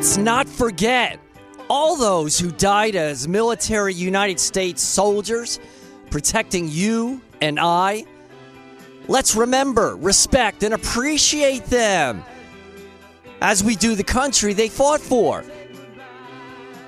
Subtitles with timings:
[0.00, 1.20] Let's not forget
[1.68, 5.60] all those who died as military United States soldiers
[6.08, 8.06] protecting you and I.
[9.08, 12.24] Let's remember, respect, and appreciate them
[13.42, 15.44] as we do the country they fought for.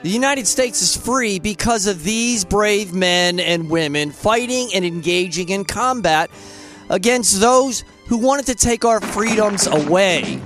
[0.02, 5.50] The United States is free because of these brave men and women fighting and engaging
[5.50, 6.30] in combat
[6.88, 10.40] against those who wanted to take our freedoms away.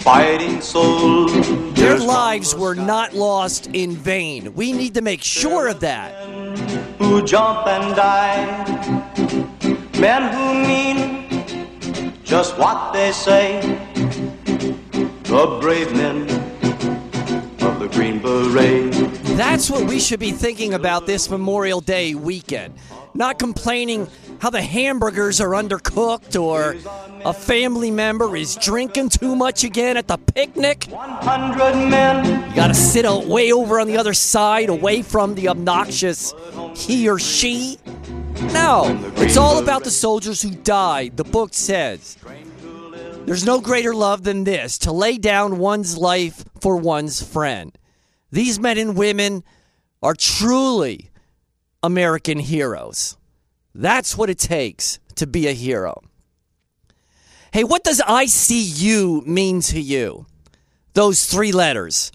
[0.00, 1.46] Fighting soldiers.
[1.74, 4.54] Their lives were not lost in vain.
[4.54, 6.14] We need to make sure of that.
[6.98, 8.64] Who jump and die.
[9.98, 11.44] Men who mean
[12.24, 13.60] just what they say.
[15.24, 16.49] The brave men
[17.92, 18.92] Green Beret.
[19.36, 22.74] That's what we should be thinking about this Memorial Day weekend.
[23.14, 24.08] Not complaining
[24.40, 26.76] how the hamburgers are undercooked or
[27.24, 30.84] a family member is drinking too much again at the picnic.
[30.88, 32.48] 100 men.
[32.50, 36.32] You gotta sit o- way over on the other side, away from the obnoxious
[36.76, 37.78] he or she.
[38.52, 42.16] No, it's all about the soldiers who died, the book says.
[43.26, 47.76] There's no greater love than this to lay down one's life for one's friend.
[48.30, 49.44] These men and women
[50.02, 51.10] are truly
[51.82, 53.16] American heroes.
[53.74, 56.02] That's what it takes to be a hero.
[57.52, 60.26] Hey, what does ICU mean to you?
[60.94, 62.12] Those three letters.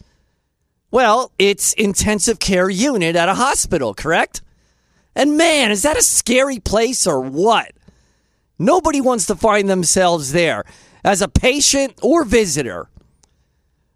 [0.92, 4.42] Well, it's intensive care unit at a hospital, correct?
[5.16, 7.72] And man, is that a scary place or what?
[8.58, 10.64] Nobody wants to find themselves there
[11.04, 12.90] as a patient or visitor.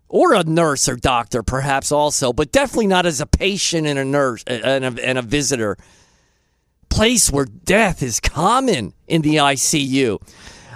[0.09, 4.03] Or a nurse or doctor, perhaps also, but definitely not as a patient and a
[4.03, 5.77] nurse and a, and a visitor.
[6.89, 10.19] Place where death is common in the ICU.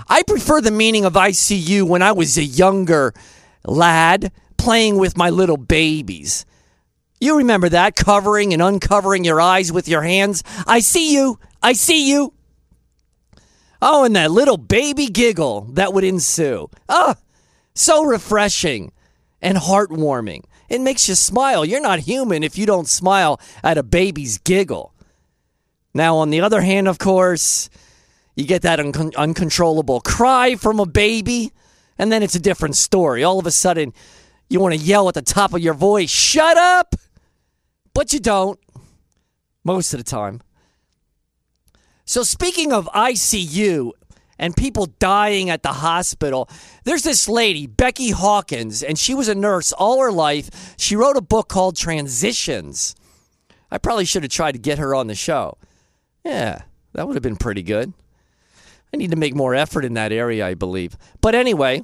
[0.07, 3.13] I prefer the meaning of ICU when I was a younger
[3.65, 6.45] lad playing with my little babies.
[7.19, 10.43] You remember that, covering and uncovering your eyes with your hands?
[10.67, 11.39] I see you.
[11.61, 12.33] I see you.
[13.81, 16.69] Oh, and that little baby giggle that would ensue.
[16.87, 17.15] Ah,
[17.73, 18.91] so refreshing
[19.43, 20.45] and heartwarming.
[20.69, 21.63] It makes you smile.
[21.63, 24.93] You're not human if you don't smile at a baby's giggle.
[25.93, 27.69] Now, on the other hand, of course,
[28.35, 31.51] you get that un- uncontrollable cry from a baby,
[31.99, 33.23] and then it's a different story.
[33.23, 33.93] All of a sudden,
[34.49, 36.95] you want to yell at the top of your voice, shut up!
[37.93, 38.59] But you don't,
[39.63, 40.41] most of the time.
[42.05, 43.91] So, speaking of ICU
[44.37, 46.49] and people dying at the hospital,
[46.83, 50.75] there's this lady, Becky Hawkins, and she was a nurse all her life.
[50.77, 52.95] She wrote a book called Transitions.
[53.71, 55.57] I probably should have tried to get her on the show.
[56.23, 57.93] Yeah, that would have been pretty good.
[58.93, 60.95] I need to make more effort in that area, I believe.
[61.21, 61.83] But anyway,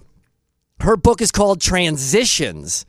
[0.81, 2.85] her book is called Transitions,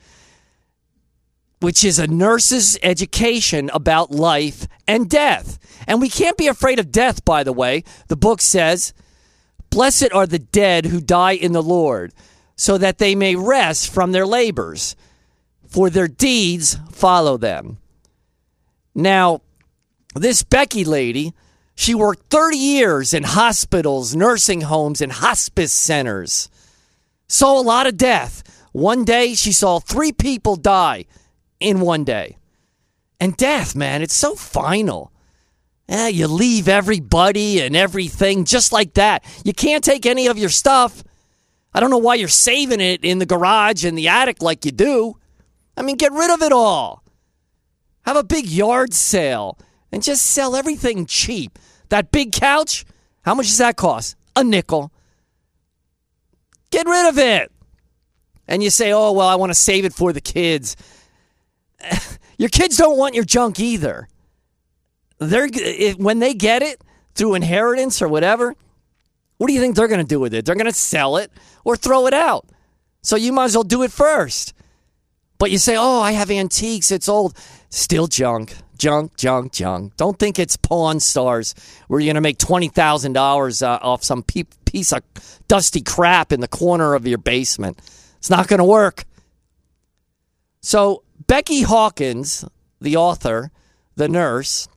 [1.61, 5.59] which is a nurse's education about life and death.
[5.87, 7.85] And we can't be afraid of death, by the way.
[8.09, 8.93] The book says,
[9.71, 12.13] Blessed are the dead who die in the Lord,
[12.57, 14.97] so that they may rest from their labors,
[15.69, 17.79] for their deeds follow them.
[18.95, 19.43] Now,
[20.15, 21.33] this Becky lady,
[21.75, 26.51] she worked 30 years in hospitals, nursing homes, and hospice centers.
[27.29, 28.43] Saw a lot of death.
[28.73, 31.07] One day, she saw three people die
[31.61, 32.37] in one day.
[33.21, 35.13] And death, man, it's so final.
[35.91, 39.25] Eh, you leave everybody and everything just like that.
[39.45, 41.03] You can't take any of your stuff.
[41.75, 44.71] I don't know why you're saving it in the garage and the attic like you
[44.71, 45.17] do.
[45.77, 47.03] I mean, get rid of it all.
[48.03, 49.59] Have a big yard sale
[49.91, 51.59] and just sell everything cheap.
[51.89, 52.85] That big couch,
[53.23, 54.15] how much does that cost?
[54.37, 54.93] A nickel.
[56.71, 57.51] Get rid of it.
[58.47, 60.77] And you say, oh, well, I want to save it for the kids.
[62.39, 64.09] your kids don't want your junk either.
[65.21, 66.83] They're if, when they get it
[67.15, 68.55] through inheritance or whatever.
[69.37, 70.45] What do you think they're going to do with it?
[70.45, 71.31] They're going to sell it
[71.65, 72.47] or throw it out.
[73.03, 74.53] So you might as well do it first.
[75.39, 76.91] But you say, "Oh, I have antiques.
[76.91, 77.35] It's old.
[77.71, 81.55] Still junk, junk, junk, junk." Don't think it's Pawn Stars
[81.89, 85.03] where you're going to make twenty thousand uh, dollars off some pe- piece of
[85.49, 87.79] dusty crap in the corner of your basement.
[88.19, 89.05] It's not going to work.
[90.61, 92.45] So Becky Hawkins,
[92.79, 93.51] the author,
[93.97, 94.69] the nurse,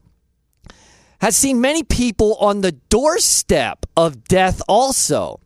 [1.24, 5.40] has seen many people on the doorstep of death also,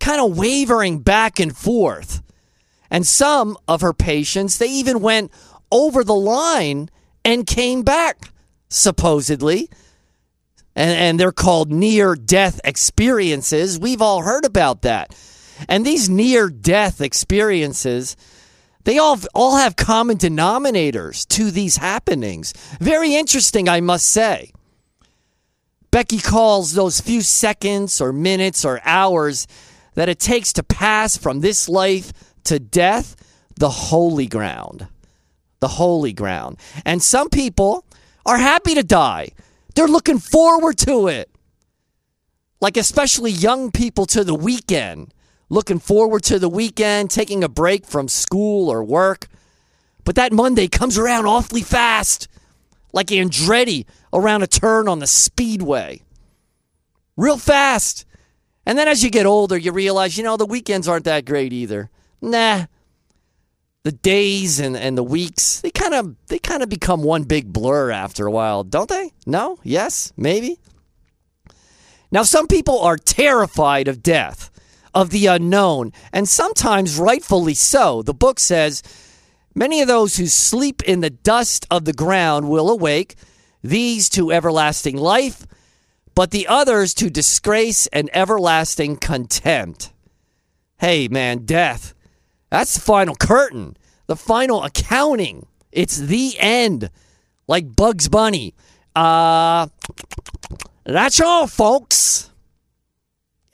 [0.00, 2.22] kind of wavering back and forth.
[2.90, 5.32] And some of her patients, they even went
[5.70, 6.90] over the line
[7.24, 8.32] and came back,
[8.68, 9.70] supposedly.
[10.76, 13.78] And, and they're called near death experiences.
[13.78, 15.16] We've all heard about that.
[15.70, 18.14] And these near death experiences,
[18.84, 22.52] They all all have common denominators to these happenings.
[22.80, 24.52] Very interesting, I must say.
[25.92, 29.46] Becky calls those few seconds or minutes or hours
[29.94, 32.12] that it takes to pass from this life
[32.44, 33.14] to death
[33.56, 34.88] the holy ground.
[35.60, 36.56] The holy ground.
[36.84, 37.84] And some people
[38.24, 39.32] are happy to die.
[39.74, 41.30] They're looking forward to it.
[42.60, 45.12] Like, especially young people to the weekend,
[45.50, 49.28] looking forward to the weekend, taking a break from school or work.
[50.04, 52.28] But that Monday comes around awfully fast,
[52.92, 56.02] like Andretti around a turn on the speedway.
[57.16, 58.04] Real fast.
[58.64, 61.52] And then as you get older, you realize, you know, the weekends aren't that great
[61.52, 61.90] either.
[62.20, 62.66] Nah.
[63.82, 67.52] The days and, and the weeks, they kind of they kind of become one big
[67.52, 69.10] blur after a while, don't they?
[69.26, 69.58] No?
[69.64, 70.12] Yes?
[70.16, 70.60] Maybe?
[72.12, 74.50] Now some people are terrified of death,
[74.94, 78.02] of the unknown, and sometimes rightfully so.
[78.02, 78.84] The book says
[79.54, 83.16] many of those who sleep in the dust of the ground will awake,
[83.62, 85.46] these to everlasting life
[86.14, 89.92] but the others to disgrace and everlasting contempt.
[90.78, 91.94] Hey, man, death.
[92.50, 93.76] That's the final curtain,
[94.06, 95.46] the final accounting.
[95.70, 96.90] It's the end,
[97.46, 98.54] like Bugs Bunny.
[98.94, 99.68] Uh,
[100.84, 102.30] that's all, folks.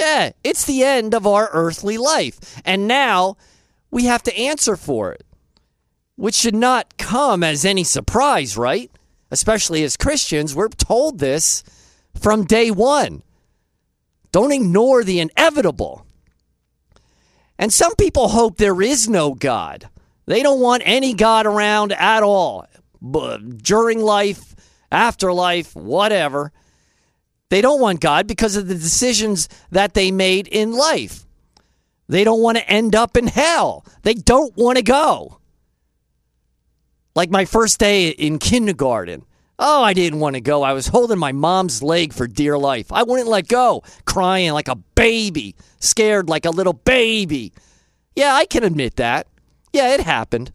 [0.00, 2.60] Yeah, it's the end of our earthly life.
[2.64, 3.36] And now
[3.90, 5.24] we have to answer for it,
[6.18, 8.90] which should not come as any surprise, right?
[9.30, 11.62] Especially as Christians, we're told this
[12.20, 13.22] from day one.
[14.32, 16.04] Don't ignore the inevitable.
[17.56, 19.88] And some people hope there is no God.
[20.26, 22.66] They don't want any God around at all
[23.62, 24.56] during life,
[24.90, 26.50] afterlife, whatever.
[27.48, 31.26] They don't want God because of the decisions that they made in life.
[32.08, 33.86] They don't want to end up in hell.
[34.02, 35.37] They don't want to go.
[37.18, 39.24] Like my first day in kindergarten.
[39.58, 40.62] Oh, I didn't want to go.
[40.62, 42.92] I was holding my mom's leg for dear life.
[42.92, 47.52] I wouldn't let go, crying like a baby, scared like a little baby.
[48.14, 49.26] Yeah, I can admit that.
[49.72, 50.52] Yeah, it happened.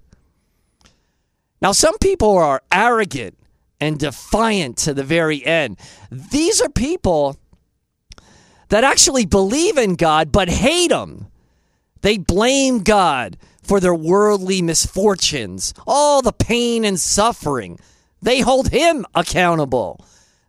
[1.61, 3.37] Now, some people are arrogant
[3.81, 5.77] and defiant to the very end.
[6.09, 7.35] These are people
[8.69, 11.27] that actually believe in God but hate Him.
[12.03, 17.79] They blame God for their worldly misfortunes, all the pain and suffering
[18.23, 20.03] they hold him accountable.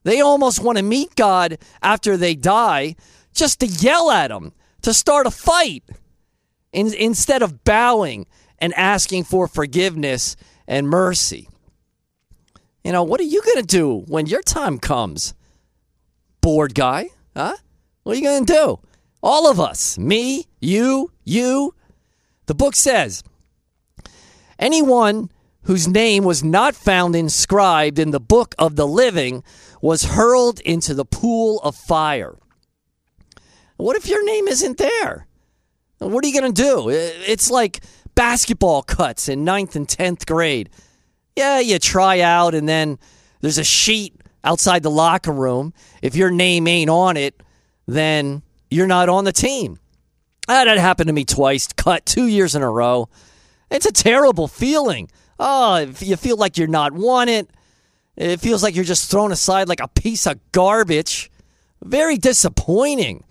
[0.05, 2.95] They almost want to meet God after they die
[3.35, 4.53] just to yell at him,
[4.83, 5.83] to start a fight,
[6.73, 8.27] in, instead of bowing
[8.61, 10.37] and asking for forgiveness
[10.69, 11.49] and mercy.
[12.85, 15.35] You know, what are you going to do when your time comes?
[16.41, 17.57] Bored guy, huh?
[18.05, 18.79] What are you going to do?
[19.21, 21.75] All of us, me, you, you.
[22.47, 23.23] The book says
[24.59, 25.31] anyone
[25.65, 29.43] whose name was not found inscribed in the book of the living,
[29.81, 32.37] was hurled into the pool of fire.
[33.77, 35.27] What if your name isn't there?
[35.99, 36.91] What are you going to do?
[36.91, 37.83] It's like
[38.15, 40.71] basketball cuts in ninth and 10th grade.
[41.35, 42.99] Yeah, you try out, and then
[43.41, 44.15] there's a sheet
[44.45, 45.73] outside the locker room.
[46.03, 47.43] If your name ain't on it,
[47.87, 49.79] then you're not on the team.
[50.49, 53.09] Ah, that happened to me twice, cut two years in a row.
[53.71, 55.11] It's a terrible feeling.
[55.39, 57.49] Oh, you feel like you're not wanted.
[58.17, 61.31] It feels like you're just thrown aside like a piece of garbage.
[61.83, 63.25] Very disappointing.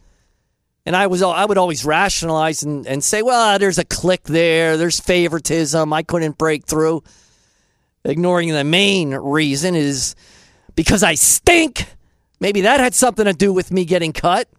[0.86, 4.76] And I was I would always rationalize and, and say, well, there's a click there,
[4.76, 7.04] there's favoritism, I couldn't break through.
[8.04, 10.16] Ignoring the main reason is
[10.76, 11.86] because I stink.
[12.42, 14.50] Maybe that had something to do with me getting cut.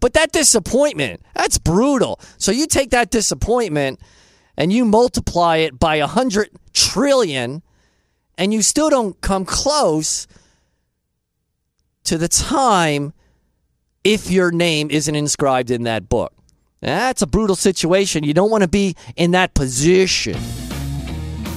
[0.00, 2.20] But that disappointment, that's brutal.
[2.38, 4.00] So you take that disappointment
[4.56, 7.62] and you multiply it by a hundred trillion,
[8.38, 10.26] and you still don't come close
[12.04, 13.12] to the time
[14.04, 16.32] if your name isn't inscribed in that book.
[16.80, 18.22] That's a brutal situation.
[18.22, 20.36] You don't want to be in that position.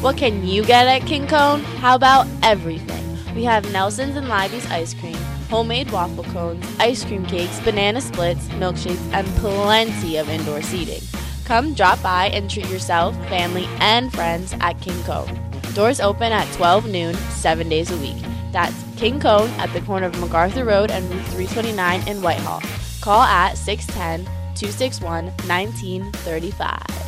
[0.01, 1.61] What can you get at King Cone?
[1.61, 3.35] How about everything?
[3.35, 5.17] We have Nelson's and Leiby's ice cream,
[5.49, 11.01] homemade waffle cones, ice cream cakes, banana splits, milkshakes, and plenty of indoor seating.
[11.45, 15.39] Come drop by and treat yourself, family, and friends at King Cone.
[15.73, 18.17] Doors open at 12 noon, seven days a week.
[18.51, 22.61] That's King Cone at the corner of MacArthur Road and Route 329 in Whitehall.
[23.01, 24.25] Call at 610
[24.55, 26.99] 261 1935.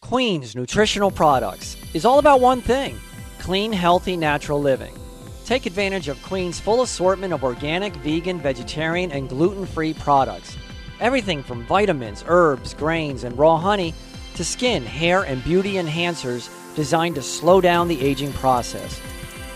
[0.00, 2.98] Queen's Nutritional Products is all about one thing
[3.38, 4.94] clean, healthy, natural living.
[5.44, 10.56] Take advantage of Queen's full assortment of organic, vegan, vegetarian, and gluten free products
[11.00, 13.94] Everything from vitamins, herbs, grains, and raw honey
[14.36, 19.00] to skin, hair, and beauty enhancers designed to slow down the aging process.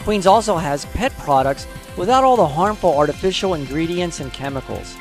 [0.00, 1.66] Queens also has pet products
[1.96, 4.96] without all the harmful artificial ingredients and chemicals.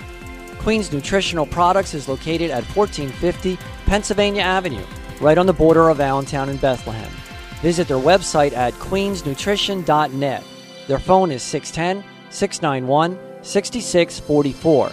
[0.60, 4.86] Queens Nutritional Products is located at 1450 Pennsylvania Avenue,
[5.22, 7.12] right on the border of Allentown and Bethlehem.
[7.62, 10.44] Visit their website at queensnutrition.net.
[10.88, 14.92] Their phone is 610 691 6644.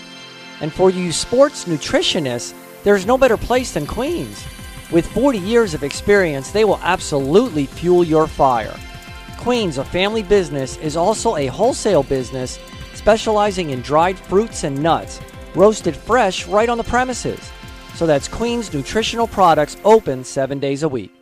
[0.60, 4.44] And for you sports nutritionists, there's no better place than Queens.
[4.92, 8.76] With 40 years of experience, they will absolutely fuel your fire.
[9.38, 12.58] Queens, a family business, is also a wholesale business
[12.94, 15.20] specializing in dried fruits and nuts,
[15.54, 17.50] roasted fresh right on the premises.
[17.94, 21.12] So that's Queens Nutritional Products open seven days a week.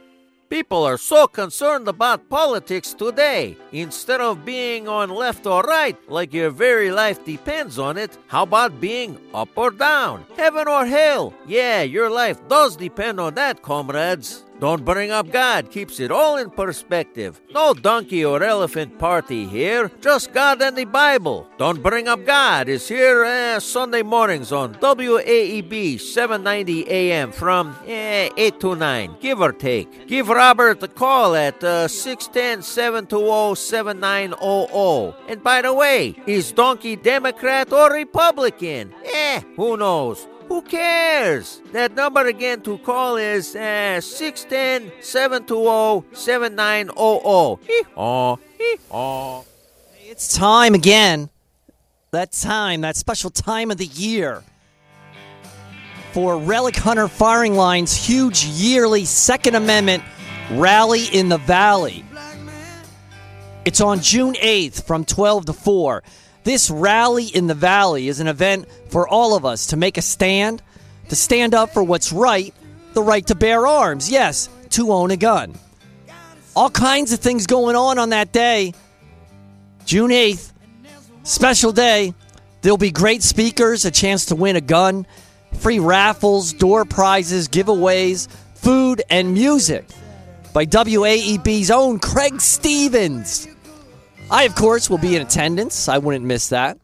[0.53, 3.57] People are so concerned about politics today.
[3.73, 8.43] Instead of being on left or right, like your very life depends on it, how
[8.43, 10.27] about being up or down?
[10.37, 11.33] Heaven or hell?
[11.47, 14.45] Yeah, your life does depend on that, comrades.
[14.62, 17.40] Don't bring up God, keeps it all in perspective.
[17.52, 21.49] No donkey or elephant party here, just God and the Bible.
[21.59, 28.28] Don't bring up God is here uh, Sunday mornings on WAEB 790 AM from eh,
[28.37, 30.07] 8 to 9, give or take.
[30.07, 35.14] Give Robert a call at uh, 610 720 7900.
[35.26, 38.95] And by the way, is Donkey Democrat or Republican?
[39.12, 40.28] Eh, who knows?
[40.49, 41.61] Who cares?
[41.73, 47.59] That number again to call is uh, 610 720 7900.
[47.67, 49.45] Hee-haw, hee-haw.
[50.05, 51.31] It's time again.
[52.11, 54.43] That time, that special time of the year
[56.13, 60.03] for Relic Hunter Firing Line's huge yearly Second Amendment
[60.51, 62.05] Rally in the Valley.
[63.65, 66.03] It's on June 8th from 12 to 4.
[66.45, 70.03] This Rally in the Valley is an event for all of us to make a
[70.03, 70.63] stand,
[71.09, 72.53] to stand up for what's right,
[72.95, 75.55] the right to bear arms, yes, to own a gun.
[76.55, 78.75] All kinds of things going on on that day.
[79.85, 80.53] June 8th,
[81.23, 82.15] special day.
[82.61, 85.07] There'll be great speakers, a chance to win a gun,
[85.59, 89.85] free raffles, door prizes, giveaways, food, and music
[90.53, 93.49] by WAEB's own Craig Stevens.
[94.33, 95.89] I, of course, will be in attendance.
[95.89, 96.79] I wouldn't miss that.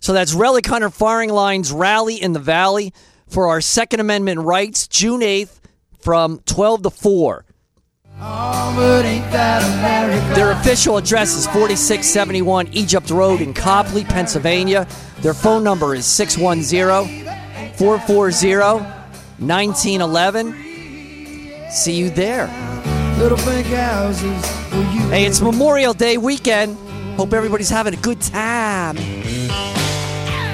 [0.00, 2.92] So that's Relic Hunter Firing Line's Rally in the Valley
[3.28, 5.58] for our Second Amendment rights, June 8th
[6.00, 7.46] from 12 to 4.
[10.34, 14.86] Their official address is 4671 Egypt Road in Coplay, Pennsylvania.
[15.20, 17.24] Their phone number is 610
[17.76, 18.84] 440
[19.38, 21.70] 1911.
[21.70, 22.97] See you there.
[25.10, 26.78] Hey, it's Memorial Day weekend.
[27.16, 28.94] Hope everybody's having a good time.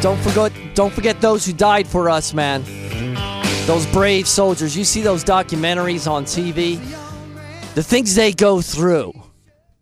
[0.00, 2.64] Don't forget don't forget those who died for us, man.
[3.66, 4.74] Those brave soldiers.
[4.74, 6.80] You see those documentaries on TV?
[7.74, 9.12] The things they go through.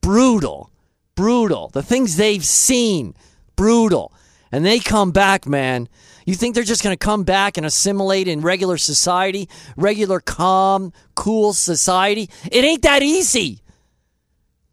[0.00, 0.68] Brutal.
[1.14, 1.68] Brutal.
[1.68, 3.14] The things they've seen.
[3.54, 4.12] Brutal.
[4.50, 5.88] And they come back, man.
[6.24, 10.92] You think they're just going to come back and assimilate in regular society, regular, calm,
[11.14, 12.30] cool society?
[12.50, 13.60] It ain't that easy.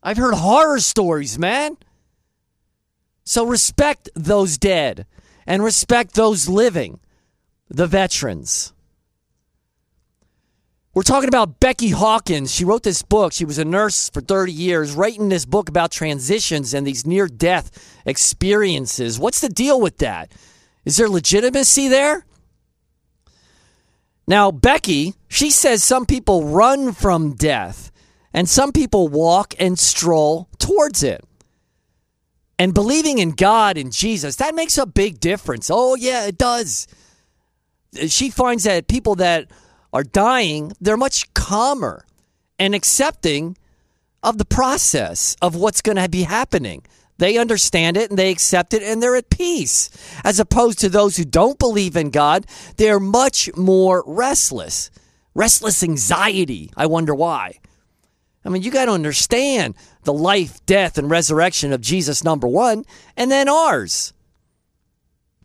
[0.01, 1.77] I've heard horror stories, man.
[3.23, 5.05] So respect those dead
[5.45, 6.99] and respect those living,
[7.69, 8.73] the veterans.
[10.93, 12.53] We're talking about Becky Hawkins.
[12.53, 13.31] She wrote this book.
[13.31, 17.27] She was a nurse for 30 years, writing this book about transitions and these near
[17.27, 19.19] death experiences.
[19.19, 20.31] What's the deal with that?
[20.85, 22.25] Is there legitimacy there?
[24.27, 27.91] Now, Becky, she says some people run from death
[28.33, 31.23] and some people walk and stroll towards it.
[32.59, 35.69] And believing in God and Jesus, that makes a big difference.
[35.71, 36.87] Oh, yeah, it does.
[38.07, 39.49] She finds that people that
[39.93, 42.05] are dying, they're much calmer
[42.59, 43.57] and accepting
[44.21, 46.83] of the process of what's going to be happening.
[47.19, 49.89] They understand it and they accept it and they're at peace.
[50.23, 52.45] As opposed to those who don't believe in God,
[52.77, 54.89] they're much more restless.
[55.35, 56.71] Restless anxiety.
[56.77, 57.59] I wonder why.
[58.45, 62.85] I mean, you got to understand the life, death, and resurrection of Jesus, number one,
[63.17, 64.13] and then ours.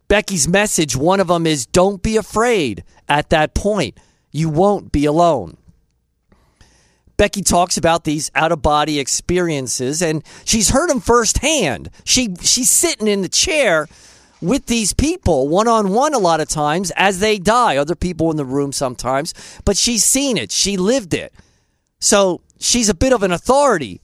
[0.07, 3.99] Becky's message, one of them is don't be afraid at that point.
[4.31, 5.57] You won't be alone.
[7.17, 11.91] Becky talks about these out of body experiences and she's heard them firsthand.
[12.05, 13.89] She she's sitting in the chair
[14.41, 18.31] with these people one on one a lot of times as they die, other people
[18.31, 19.33] in the room sometimes,
[19.65, 20.51] but she's seen it.
[20.51, 21.33] She lived it.
[22.01, 24.03] So, she's a bit of an authority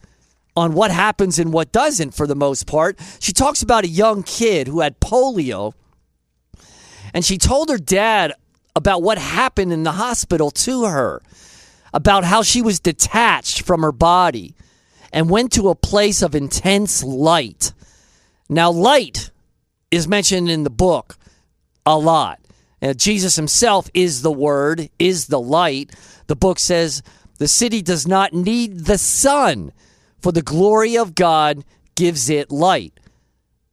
[0.57, 2.99] on what happens and what doesn't for the most part.
[3.19, 5.75] She talks about a young kid who had polio
[7.12, 8.33] and she told her dad
[8.76, 11.23] about what happened in the hospital to her,
[11.93, 14.55] about how she was detached from her body
[15.13, 17.73] and went to a place of intense light.
[18.49, 19.31] Now, light
[19.91, 21.17] is mentioned in the book
[21.85, 22.41] a lot.
[22.83, 25.91] Uh, Jesus himself is the Word, is the light.
[26.29, 27.03] The book says
[27.39, 29.73] the city does not need the sun,
[30.21, 32.95] for the glory of God gives it light.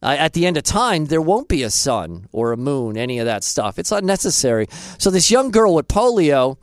[0.02, 3.18] Uh, at the end of time, there won't be a sun or a moon, any
[3.18, 3.78] of that stuff.
[3.78, 4.66] It's unnecessary.
[4.98, 6.56] So, this young girl with polio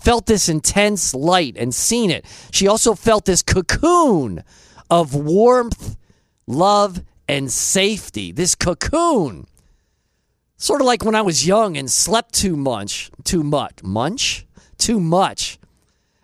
[0.00, 2.24] felt this intense light and seen it.
[2.50, 4.42] She also felt this cocoon
[4.90, 5.96] of warmth,
[6.46, 8.32] love, and safety.
[8.32, 9.46] This cocoon.
[10.56, 13.10] Sort of like when I was young and slept too much.
[13.22, 13.82] Too much.
[13.82, 14.46] Munch?
[14.76, 15.58] Too much.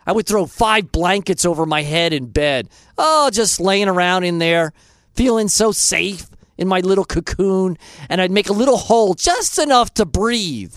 [0.06, 2.68] I would throw five blankets over my head in bed.
[2.98, 4.72] Oh, just laying around in there,
[5.14, 6.26] feeling so safe
[6.58, 7.78] in my little cocoon.
[8.08, 10.76] And I'd make a little hole just enough to breathe.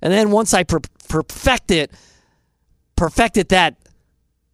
[0.00, 1.90] And then once I per- perfected,
[2.98, 3.76] perfected that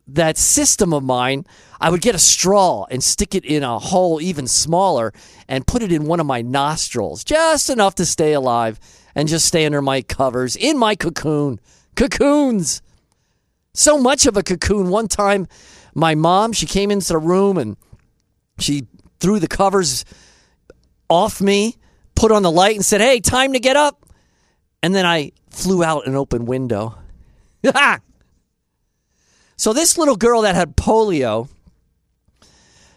[0.06, 1.46] that system of mine,
[1.80, 5.14] I would get a straw and stick it in a hole even smaller
[5.48, 8.78] and put it in one of my nostrils, just enough to stay alive
[9.14, 11.58] and just stay under my covers in my cocoon.
[11.96, 12.82] Cocoons.
[13.72, 14.90] So much of a cocoon.
[14.90, 15.48] One time,
[15.94, 17.78] my mom, she came into the room and
[18.58, 18.86] she
[19.20, 20.04] threw the covers
[21.08, 21.76] off me,
[22.14, 24.04] put on the light, and said, Hey, time to get up.
[24.82, 26.98] And then I flew out an open window.
[29.56, 31.48] so, this little girl that had polio,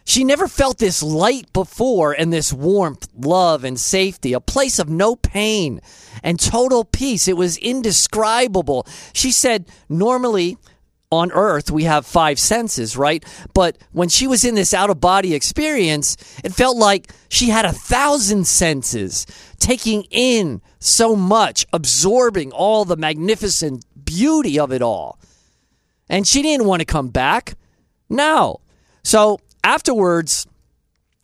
[0.04, 4.88] she never felt this light before and this warmth, love, and safety, a place of
[4.88, 5.82] no pain
[6.24, 7.28] and total peace.
[7.28, 8.88] It was indescribable.
[9.14, 10.58] She said, normally,
[11.12, 13.24] on earth we have five senses, right?
[13.54, 17.66] But when she was in this out of body experience, it felt like she had
[17.66, 19.26] a thousand senses,
[19.60, 25.20] taking in so much, absorbing all the magnificent beauty of it all.
[26.10, 27.56] And she didn't want to come back.
[28.10, 28.62] No.
[29.04, 30.48] So afterwards,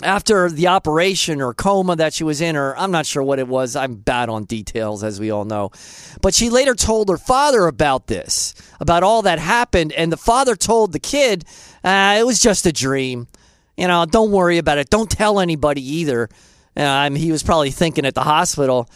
[0.04, 3.48] after the operation or coma that she was in, or I'm not sure what it
[3.48, 3.76] was.
[3.76, 5.72] I'm bad on details, as we all know.
[6.22, 9.94] But she later told her father about this, about all that happened.
[9.94, 11.46] And the father told the kid,
[11.84, 13.28] uh, it was just a dream.
[13.78, 14.90] You know, don't worry about it.
[14.90, 16.30] Don't tell anybody either.
[16.76, 18.90] Uh, he was probably thinking at the hospital,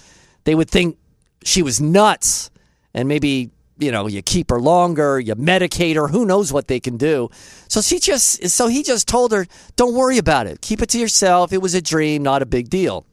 [0.43, 0.97] they would think
[1.43, 2.49] she was nuts
[2.93, 6.79] and maybe you know, you keep her longer, you medicate her, who knows what they
[6.79, 7.29] can do.
[7.67, 10.61] So she just so he just told her, "Don't worry about it.
[10.61, 11.53] Keep it to yourself.
[11.53, 13.05] It was a dream, not a big deal."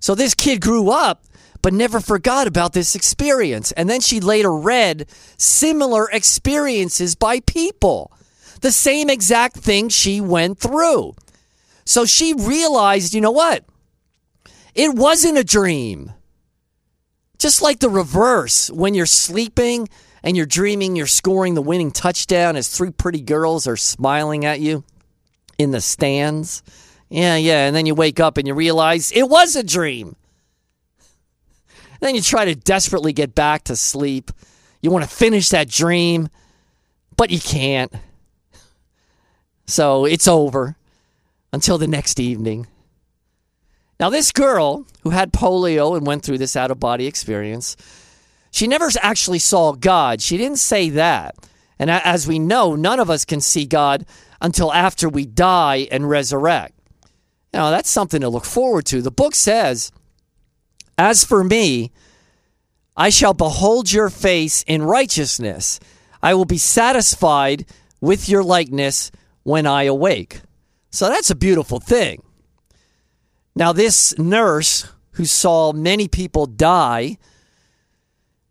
[0.00, 1.24] So this kid grew up
[1.64, 3.72] but never forgot about this experience.
[3.72, 5.06] And then she later read
[5.38, 8.12] similar experiences by people.
[8.60, 11.14] The same exact thing she went through.
[11.86, 13.64] So she realized, you know what?
[14.74, 16.12] It wasn't a dream.
[17.44, 19.86] Just like the reverse, when you're sleeping
[20.22, 24.60] and you're dreaming you're scoring the winning touchdown as three pretty girls are smiling at
[24.60, 24.82] you
[25.58, 26.62] in the stands.
[27.10, 27.66] Yeah, yeah.
[27.66, 30.16] And then you wake up and you realize it was a dream.
[31.76, 34.30] And then you try to desperately get back to sleep.
[34.80, 36.30] You want to finish that dream,
[37.14, 37.92] but you can't.
[39.66, 40.76] So it's over
[41.52, 42.68] until the next evening.
[44.00, 47.76] Now, this girl who had polio and went through this out of body experience,
[48.50, 50.20] she never actually saw God.
[50.20, 51.36] She didn't say that.
[51.78, 54.06] And as we know, none of us can see God
[54.40, 56.74] until after we die and resurrect.
[57.52, 59.00] Know, that's something to look forward to.
[59.00, 59.92] The book says,
[60.98, 61.92] As for me,
[62.96, 65.78] I shall behold your face in righteousness.
[66.22, 67.66] I will be satisfied
[68.00, 69.10] with your likeness
[69.44, 70.40] when I awake.
[70.90, 72.22] So that's a beautiful thing.
[73.56, 77.18] Now, this nurse who saw many people die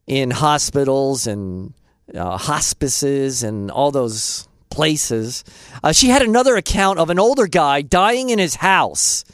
[0.07, 1.73] in hospitals and
[2.13, 5.43] uh, hospices and all those places,
[5.83, 9.25] uh, she had another account of an older guy dying in his house.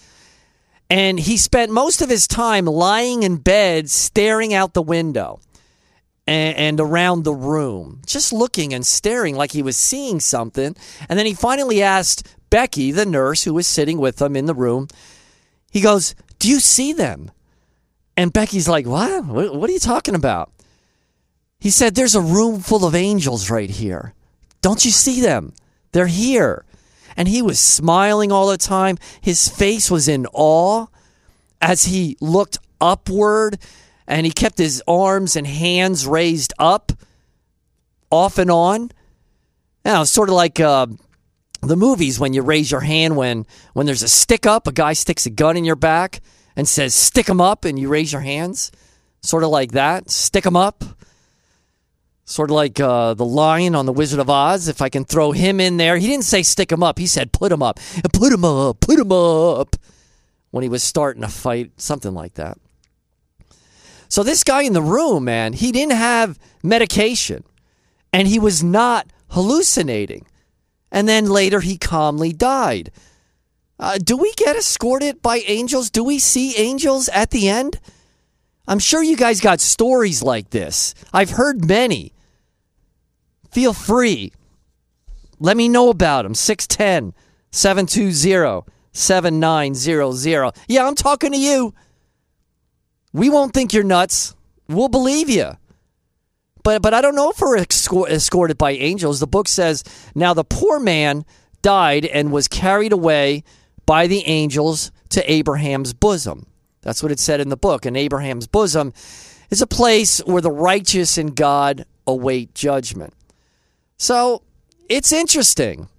[0.89, 5.39] And he spent most of his time lying in bed, staring out the window
[6.25, 10.75] and, and, around the room, just looking and staring like he was seeing something.
[11.08, 14.55] And then he finally asked Becky, the nurse who was sitting with him in the
[14.55, 14.88] room,
[15.69, 17.32] he goes, Do you see them?
[18.17, 19.25] And Becky's like, What?
[19.25, 20.51] What are you talking about?
[21.60, 24.13] He said, There's a room full of angels right here.
[24.62, 25.53] Don't you see them?
[25.91, 26.65] They're here.
[27.15, 28.97] And he was smiling all the time.
[29.21, 30.88] His face was in awe
[31.62, 33.58] as he looked upward
[34.08, 36.91] and he kept his arms and hands raised up
[38.10, 38.91] off and on.
[39.86, 40.88] Now, sort of like uh,
[41.62, 44.93] the movies when you raise your hand when when there's a stick up, a guy
[44.93, 46.22] sticks a gun in your back
[46.56, 48.72] and says "stick 'em up and you raise your hands.
[49.22, 50.10] Sort of like that.
[50.10, 50.84] Stick 'em up.
[52.24, 54.67] Sort of like uh, the lion on The Wizard of Oz.
[54.67, 55.98] If I can throw him in there.
[55.98, 57.00] He didn't say stick him up.
[57.00, 57.80] He said put him up.
[58.13, 58.80] Put him up.
[58.80, 59.76] Put him up.
[60.52, 61.72] When he was starting a fight.
[61.78, 62.58] Something like that.
[64.10, 67.43] So this guy in the room, man, he didn't have medication.
[68.13, 70.26] And he was not hallucinating.
[70.91, 72.91] And then later he calmly died.
[73.80, 75.89] Uh, do we get escorted by angels?
[75.89, 77.80] Do we see angels at the end?
[78.67, 80.93] I'm sure you guys got stories like this.
[81.13, 82.13] I've heard many.
[83.52, 84.32] Feel free.
[85.39, 86.36] Let me know about them.
[86.36, 87.13] 610
[87.52, 90.52] 720 7900.
[90.67, 91.73] Yeah, I'm talking to you.
[93.13, 94.36] We won't think you're nuts.
[94.67, 95.54] We'll believe you.
[96.69, 99.19] But, but I don't know if we're escorted by angels.
[99.19, 101.25] The book says, Now the poor man
[101.63, 103.43] died and was carried away
[103.88, 106.45] by the angels to Abraham's bosom.
[106.84, 107.88] That's what it said in the book.
[107.88, 108.93] And Abraham's bosom
[109.49, 113.15] is a place where the righteous in God await judgment.
[113.97, 114.43] So
[114.88, 115.89] it's interesting.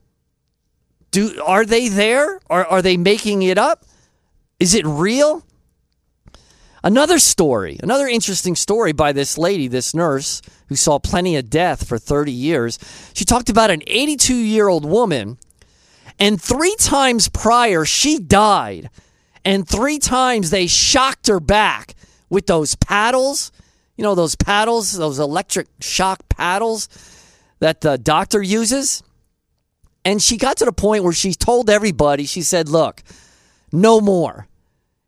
[1.11, 2.39] Do are they there?
[2.49, 3.87] Or are they making it up?
[4.61, 5.45] Is it real?
[6.83, 11.87] Another story, another interesting story by this lady, this nurse who saw plenty of death
[11.87, 12.79] for 30 years.
[13.13, 15.39] She talked about an 82 year old woman,
[16.19, 18.89] and three times prior, she died.
[19.45, 21.95] And three times they shocked her back
[22.29, 23.53] with those paddles.
[23.97, 26.89] You know, those paddles, those electric shock paddles
[27.59, 29.03] that the doctor uses.
[30.05, 33.03] And she got to the point where she told everybody, she said, Look,
[33.73, 34.47] no more.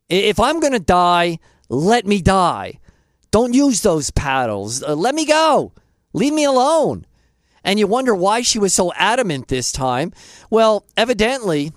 [0.08, 1.38] If I'm going to die,
[1.72, 2.78] let me die.
[3.30, 4.82] Don't use those paddles.
[4.82, 5.72] Uh, let me go.
[6.12, 7.06] Leave me alone.
[7.64, 10.12] And you wonder why she was so adamant this time.
[10.50, 11.72] Well, evidently,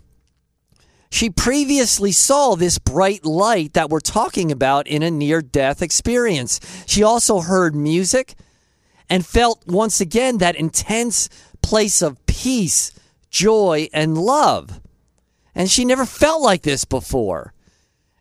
[1.09, 6.59] she previously saw this bright light that we're talking about in a near death experience.
[6.85, 8.35] She also heard music
[9.09, 11.29] and felt once again that intense
[11.61, 12.91] place of peace,
[13.29, 14.81] joy, and love.
[15.53, 17.53] And she never felt like this before.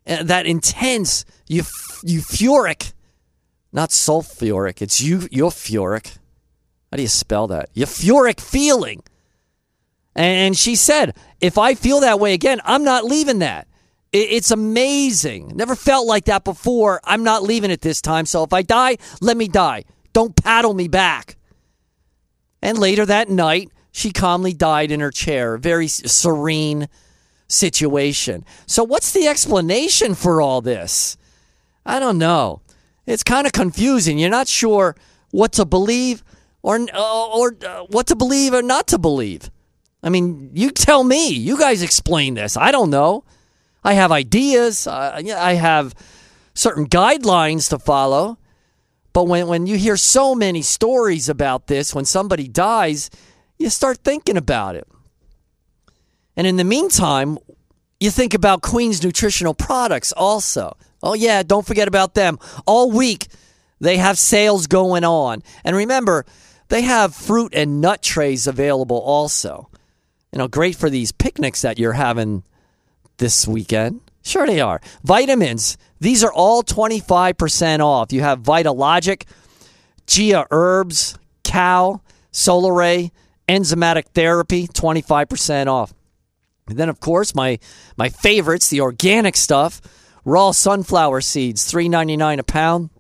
[0.06, 2.92] Uh, that intense, euphoric,
[3.72, 6.18] not sulfuric, it's euphoric.
[6.90, 7.72] How do you spell that?
[7.74, 9.02] Euphoric feeling.
[10.14, 13.66] And she said, if I feel that way again, I'm not leaving that.
[14.12, 15.56] It's amazing.
[15.56, 17.00] Never felt like that before.
[17.02, 18.26] I'm not leaving it this time.
[18.26, 19.84] So if I die, let me die.
[20.12, 21.36] Don't paddle me back.
[22.62, 25.56] And later that night, she calmly died in her chair.
[25.56, 26.88] Very serene
[27.54, 28.44] situation.
[28.66, 31.16] So, what's the explanation for all this?
[31.86, 32.60] I don't know.
[33.06, 34.18] It's kind of confusing.
[34.18, 34.96] You're not sure
[35.30, 36.24] what to believe
[36.62, 39.50] or uh, or uh, what to believe or not to believe.
[40.02, 41.28] I mean, you tell me.
[41.28, 42.56] You guys explain this.
[42.56, 43.24] I don't know.
[43.82, 44.86] I have ideas.
[44.86, 45.94] Uh, I have
[46.54, 48.38] certain guidelines to follow.
[49.12, 53.10] But when, when you hear so many stories about this, when somebody dies,
[53.58, 54.88] you start thinking about it.
[56.36, 57.38] And in the meantime,
[58.04, 60.76] you think about Queen's nutritional products also.
[61.02, 62.38] Oh, yeah, don't forget about them.
[62.66, 63.28] All week,
[63.80, 65.42] they have sales going on.
[65.64, 66.24] And remember,
[66.68, 69.68] they have fruit and nut trays available also.
[70.32, 72.42] You know, great for these picnics that you're having
[73.18, 74.00] this weekend.
[74.22, 74.80] Sure, they are.
[75.02, 78.12] Vitamins, these are all 25% off.
[78.12, 79.24] You have Vitalogic,
[80.06, 82.00] Gaia Herbs, Cow,
[82.32, 83.10] Solaray,
[83.48, 85.94] Enzymatic Therapy, 25% off.
[86.68, 87.58] And then, of course, my
[87.96, 89.80] my favorites, the organic stuff,
[90.24, 92.90] raw sunflower seeds, three ninety nine a pound.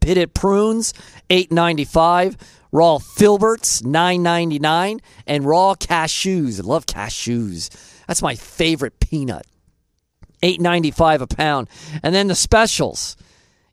[0.00, 0.94] Pitted prunes,
[1.30, 2.36] eight ninety five.
[2.72, 6.60] Raw filberts, nine ninety nine, and raw cashews.
[6.60, 7.70] I love cashews.
[8.06, 9.46] That's my favorite peanut.
[10.42, 11.68] Eight ninety five a pound.
[12.02, 13.16] And then the specials.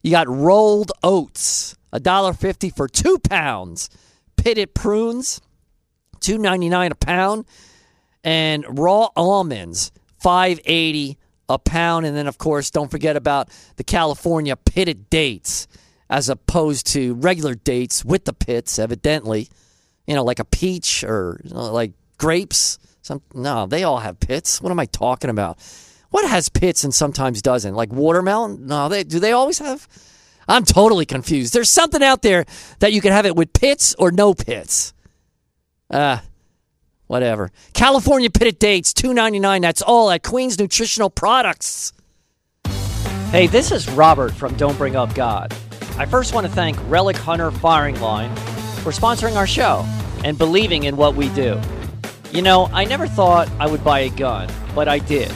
[0.02, 3.90] You got rolled oats, a dollar fifty for two pounds.
[4.38, 5.42] Pitted prunes,
[6.20, 7.46] two ninety nine a pound
[8.24, 11.18] and raw almonds 580
[11.50, 12.06] a pound.
[12.06, 15.68] And then of course don't forget about the California pitted dates
[16.10, 19.50] as opposed to regular dates with the pits evidently.
[20.08, 22.80] You know like a peach or you know, like grapes.
[23.02, 24.62] Some no they all have pits.
[24.62, 25.58] What am I talking about?
[26.10, 27.76] What has pits and sometimes doesn't?
[27.76, 28.68] Like watermelon?
[28.68, 29.88] No they do they always have?
[30.48, 31.54] I'm totally confused.
[31.54, 32.46] There's something out there
[32.80, 34.94] that you can have it with pits or no pits.
[35.90, 36.20] Uh
[37.08, 37.52] whatever.
[37.74, 39.62] California pitted dates, two ninety nine.
[39.62, 41.94] That's all at Queens Nutritional Products.
[43.32, 45.52] Hey, this is Robert from Don't Bring Up God.
[45.98, 48.36] I first want to thank Relic Hunter Firing Line
[48.84, 49.86] for sponsoring our show
[50.24, 51.60] and believing in what we do.
[52.32, 55.32] You know, I never thought I would buy a gun, but I did.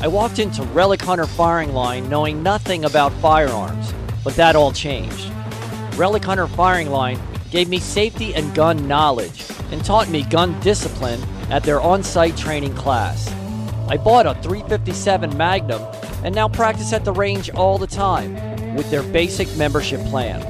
[0.00, 3.94] I walked into Relic Hunter Firing Line knowing nothing about firearms,
[4.24, 5.30] but that all changed.
[5.94, 7.20] Relic Hunter Firing Line
[7.52, 12.36] gave me safety and gun knowledge and taught me gun discipline at their on site
[12.36, 13.30] training class.
[13.88, 15.82] I bought a 357 Magnum
[16.24, 18.34] and now practice at the range all the time
[18.74, 20.40] with their basic membership plan.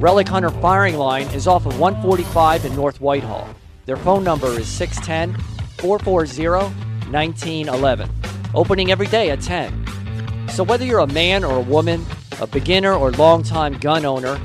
[0.00, 3.48] Relic Hunter Firing Line is off of 145 in North Whitehall.
[3.84, 5.40] Their phone number is 610
[5.78, 6.74] 440
[7.10, 8.10] 1911,
[8.54, 10.48] opening every day at 10.
[10.48, 12.04] So whether you're a man or a woman,
[12.40, 14.40] a beginner or longtime gun owner,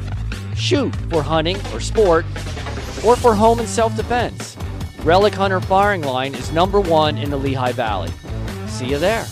[0.56, 2.26] shoot for hunting or sport,
[3.06, 4.58] or for home and self defense,
[5.04, 8.12] Relic Hunter Firing Line is number one in the Lehigh Valley.
[8.68, 9.26] See you there.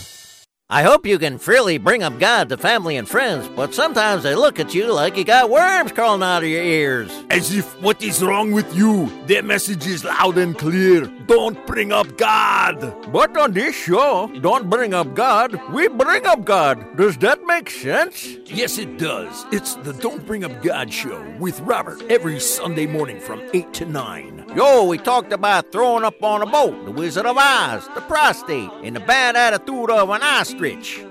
[0.72, 4.36] I hope you can freely bring up God to family and friends, but sometimes they
[4.36, 7.10] look at you like you got worms crawling out of your ears.
[7.28, 9.10] As if what is wrong with you?
[9.26, 11.06] Their message is loud and clear.
[11.26, 12.78] Don't bring up God.
[13.10, 16.96] But on this show, don't bring up God, we bring up God.
[16.96, 18.24] Does that make sense?
[18.46, 19.46] Yes, it does.
[19.50, 23.86] It's the Don't Bring Up God show with Robert every Sunday morning from 8 to
[23.86, 24.52] 9.
[24.54, 28.70] Yo, we talked about throwing up on a boat, the Wizard of Oz, the prostate,
[28.82, 30.59] and the bad attitude of an ostrich.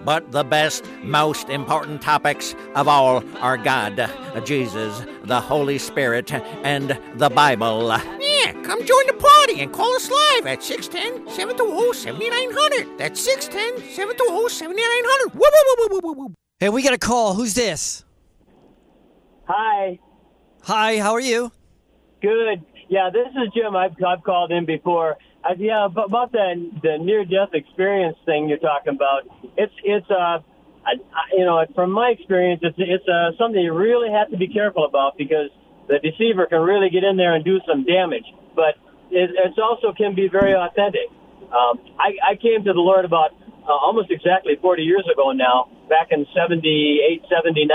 [0.06, 4.10] But the best, most important topics of all are God,
[4.46, 7.88] Jesus, the Holy Spirit, and the Bible.
[8.20, 13.00] Yeah, come join the party and call us live at 610 720 7900.
[13.00, 15.34] That's 610 720 7900.
[15.34, 16.34] Woo, woo, woo, woo, woo, woo.
[16.60, 17.34] Hey, we got a call.
[17.34, 18.06] Who's this?
[19.46, 19.98] Hi.
[20.62, 21.52] Hi, how are you?
[22.22, 22.64] Good.
[22.88, 23.76] Yeah, this is Jim.
[23.76, 25.18] I've, I've called in before.
[25.44, 29.24] Uh, yeah, but about the the near death experience thing you're talking about.
[29.56, 30.40] It's it's uh,
[31.34, 34.86] you know, from my experience, it's it's uh, something you really have to be careful
[34.86, 35.50] about because
[35.88, 38.26] the deceiver can really get in there and do some damage.
[38.56, 38.76] But
[39.12, 41.08] it it's also can be very authentic.
[41.50, 43.32] Um, I, I came to the Lord about
[43.66, 47.66] uh, almost exactly 40 years ago now, back in 78, 79,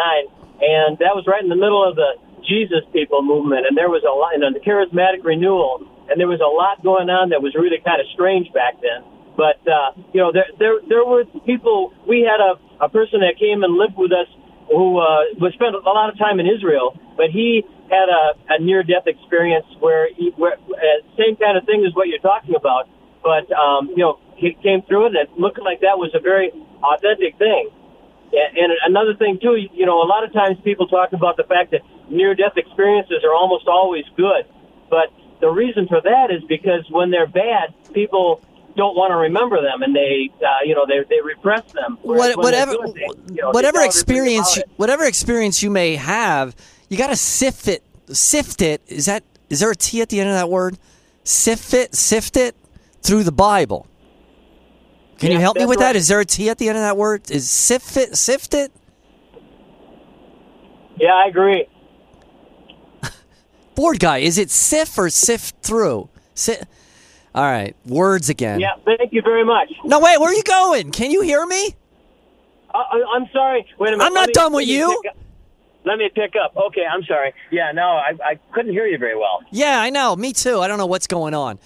[0.62, 2.14] and that was right in the middle of the
[2.46, 6.40] Jesus people movement, and there was a lot, and the charismatic renewal, and there was
[6.40, 9.04] a lot going on that was really kind of strange back then.
[9.36, 11.92] But uh, you know, there there there were people.
[12.06, 14.28] We had a a person that came and lived with us
[14.70, 18.56] who uh, was spent a lot of time in Israel, but he had a, a
[18.62, 22.54] near death experience where he where uh, same kind of thing as what you're talking
[22.54, 22.88] about,
[23.22, 26.20] but um, you know, he came through it and it looked like that was a
[26.20, 26.50] very
[26.82, 27.70] authentic thing.
[28.34, 31.70] And another thing too, you know, a lot of times people talk about the fact
[31.70, 34.42] that near-death experiences are almost always good,
[34.90, 35.12] but
[35.44, 38.40] the reason for that is because when they're bad, people
[38.76, 41.98] don't want to remember them, and they, uh, you know, they they repress them.
[42.00, 46.56] What, whatever good, they, you know, whatever experience you, whatever experience you may have,
[46.88, 47.82] you got to sift it.
[48.08, 48.80] Sift it.
[48.86, 50.78] Is that is there a T at the end of that word?
[51.24, 51.94] Sift it.
[51.94, 52.56] Sift it
[53.02, 53.86] through the Bible.
[55.18, 55.88] Can you help me with that?
[55.88, 55.96] right.
[55.96, 57.30] Is there a T at the end of that word?
[57.30, 58.16] Is sift it?
[58.16, 58.72] Sift it?
[60.96, 61.66] Yeah, I agree.
[63.74, 66.08] Board guy, is it sift or sift through?
[66.34, 66.56] Si-
[67.34, 68.60] All right, words again.
[68.60, 69.72] Yeah, thank you very much.
[69.84, 70.90] No, wait, where are you going?
[70.92, 71.74] Can you hear me?
[72.74, 73.66] I, I, I'm sorry.
[73.78, 74.04] Wait a minute.
[74.04, 75.02] I'm not me- done with you.
[75.86, 76.56] Let me pick up.
[76.56, 77.34] Okay, I'm sorry.
[77.50, 79.42] Yeah, no, I, I couldn't hear you very well.
[79.50, 80.16] Yeah, I know.
[80.16, 80.60] Me too.
[80.60, 81.58] I don't know what's going on.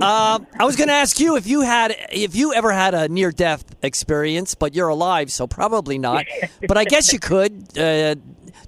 [0.00, 3.08] Um, I was going to ask you if you had, if you ever had a
[3.08, 6.26] near death experience, but you're alive, so probably not.
[6.68, 7.76] But I guess you could.
[7.76, 8.14] Uh,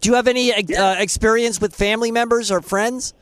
[0.00, 3.14] do you have any uh, experience with family members or friends?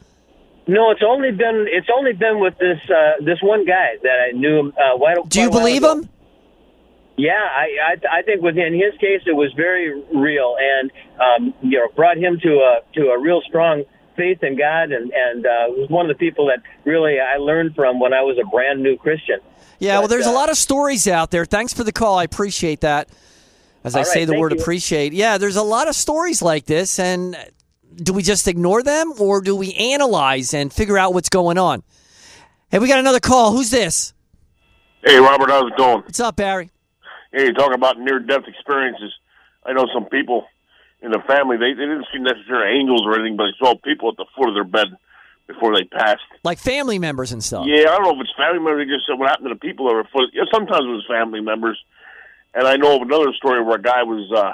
[0.67, 4.33] No, it's only been it's only been with this uh, this one guy that I
[4.33, 4.69] knew.
[4.69, 6.01] Uh, why, Do you a believe ago.
[6.01, 6.09] him?
[7.17, 11.79] Yeah, I, I I think within his case it was very real, and um, you
[11.79, 15.51] know brought him to a to a real strong faith in God, and and uh,
[15.69, 18.83] was one of the people that really I learned from when I was a brand
[18.83, 19.41] new Christian.
[19.79, 21.45] Yeah, well, But, there's a uh, lot of stories out there.
[21.47, 22.19] Thanks for the call.
[22.19, 23.09] I appreciate that.
[23.85, 24.59] As I All say the word you.
[24.61, 25.13] appreciate.
[25.13, 26.99] Yeah, there's a lot of stories like this.
[26.99, 27.37] And
[27.95, 31.83] do we just ignore them or do we analyze and figure out what's going on?
[32.71, 33.53] Hey, we got another call.
[33.53, 34.13] Who's this?
[35.05, 36.03] Hey, Robert, how's it going?
[36.03, 36.71] What's up, Barry?
[37.33, 39.13] Hey, you talking about near-death experiences.
[39.65, 40.47] I know some people
[41.01, 44.11] in the family, they, they didn't see necessary angels or anything, but they saw people
[44.11, 44.89] at the foot of their bed
[45.47, 46.21] before they passed.
[46.43, 47.67] Like family members and stuff.
[47.67, 48.87] Yeah, I don't know if it's family members.
[48.87, 50.31] They just said what happened to the people that were foot.
[50.33, 51.79] Yeah, sometimes it was family members.
[52.55, 54.53] And I know of another story where a guy was, uh,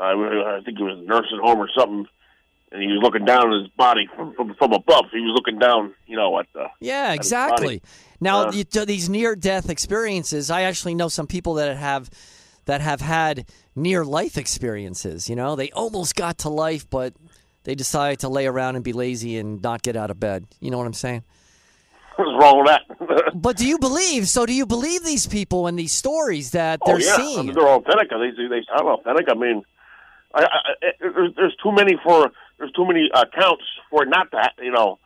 [0.00, 2.06] I, I think he was a nursing home or something,
[2.72, 5.06] and he was looking down at his body from, from, from above.
[5.12, 6.68] He was looking down, you know, at the.
[6.80, 7.82] Yeah, exactly.
[8.20, 12.10] Now, Uh, you, these near-death experiences, I actually know some people that have
[12.66, 15.28] that have had near-life experiences.
[15.28, 17.14] You know, they almost got to life, but
[17.64, 20.46] they decided to lay around and be lazy and not get out of bed.
[20.60, 21.24] You know what I'm saying?
[22.20, 23.32] What's wrong with that?
[23.34, 24.28] But do you believe?
[24.28, 27.46] So, do you believe these people and these stories that Oh they're yeah, I seeing?
[27.46, 28.10] mean, they're authentic.
[28.10, 29.26] They they, sound authentic.
[29.30, 29.62] I mean,
[30.34, 34.30] I, I, I, there's, there's too many for there's too many accounts for it not
[34.32, 34.98] to ha- you know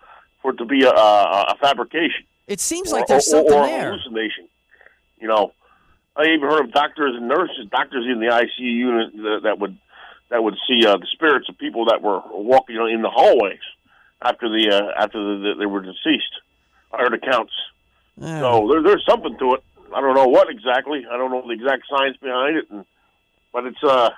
[0.43, 2.25] for it to be a, a, a fabrication.
[2.49, 3.91] It seems or, like there's or, something or a there.
[3.93, 4.49] hallucination.
[5.21, 5.53] You know,
[6.17, 9.79] I even heard of doctors and nurses, doctors in the ICU unit that, that would
[10.31, 13.63] that would see uh, the spirits of people that were walking in the hallways
[14.21, 16.35] after the uh, after the, the, they were deceased.
[16.99, 17.53] Heard accounts.
[18.17, 18.41] Yeah.
[18.41, 19.65] So there, there's something to it.
[19.95, 21.05] I don't know what exactly.
[21.11, 22.85] I don't know the exact science behind it, and,
[23.53, 24.11] but it's uh,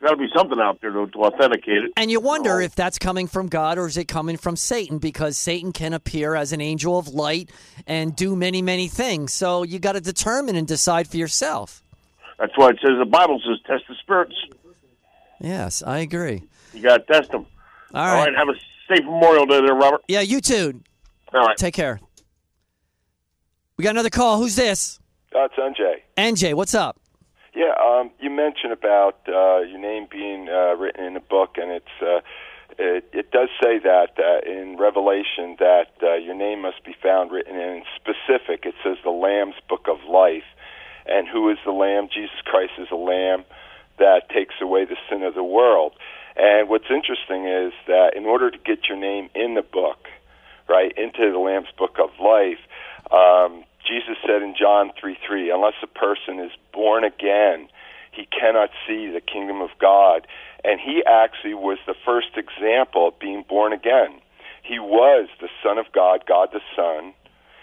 [0.00, 1.92] got to be something out there to, to authenticate it.
[1.96, 4.98] And you wonder So- if that's coming from God or is it coming from Satan
[4.98, 7.50] because Satan can appear as an angel of light
[7.86, 9.32] and do many, many things.
[9.32, 11.82] So you got to determine and decide for yourself.
[12.38, 14.34] That's why it says the Bible says test the spirits.
[15.40, 16.42] Yes, I agree.
[16.72, 17.46] You got to test them.
[17.94, 18.26] All All right.
[18.28, 18.36] right.
[18.36, 18.54] Have a
[18.88, 20.02] safe Memorial Day there, Robert.
[20.08, 20.80] Yeah, you too.
[21.36, 21.56] All right.
[21.56, 22.00] Take care.
[23.76, 24.38] We got another call.
[24.38, 24.98] Who's this?
[25.32, 26.00] That's NJ.
[26.16, 26.98] NJ, what's up?
[27.54, 31.70] Yeah, um, you mentioned about uh, your name being uh, written in a book, and
[31.70, 32.20] it's uh,
[32.78, 37.32] it, it does say that uh, in Revelation that uh, your name must be found
[37.32, 38.64] written in specific.
[38.64, 40.44] It says the Lamb's Book of Life,
[41.06, 42.08] and who is the Lamb?
[42.12, 43.44] Jesus Christ is a Lamb
[43.98, 45.92] that takes away the sin of the world.
[46.36, 50.08] And what's interesting is that in order to get your name in the book,
[50.68, 52.58] right, into the Lamb's Book of Life,
[53.10, 57.68] um, Jesus said in John 3 3, unless a person is born again,
[58.12, 60.26] he cannot see the kingdom of God.
[60.64, 64.20] And he actually was the first example of being born again.
[64.62, 67.12] He was the Son of God, God the Son.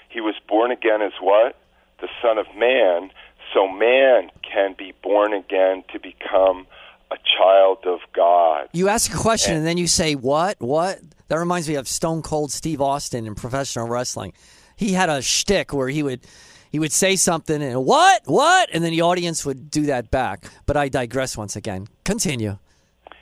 [0.07, 1.57] He was born again as what?
[1.99, 3.11] The Son of Man.
[3.53, 6.65] So man can be born again to become
[7.11, 8.69] a child of God.
[8.73, 10.55] You ask a question and then you say, What?
[10.59, 10.99] What?
[11.33, 14.33] That reminds me of Stone Cold Steve Austin in professional wrestling.
[14.75, 16.19] He had a shtick where he would
[16.69, 18.21] he would say something and what?
[18.25, 18.69] What?
[18.71, 20.45] And then the audience would do that back.
[20.67, 21.87] But I digress once again.
[22.05, 22.59] Continue.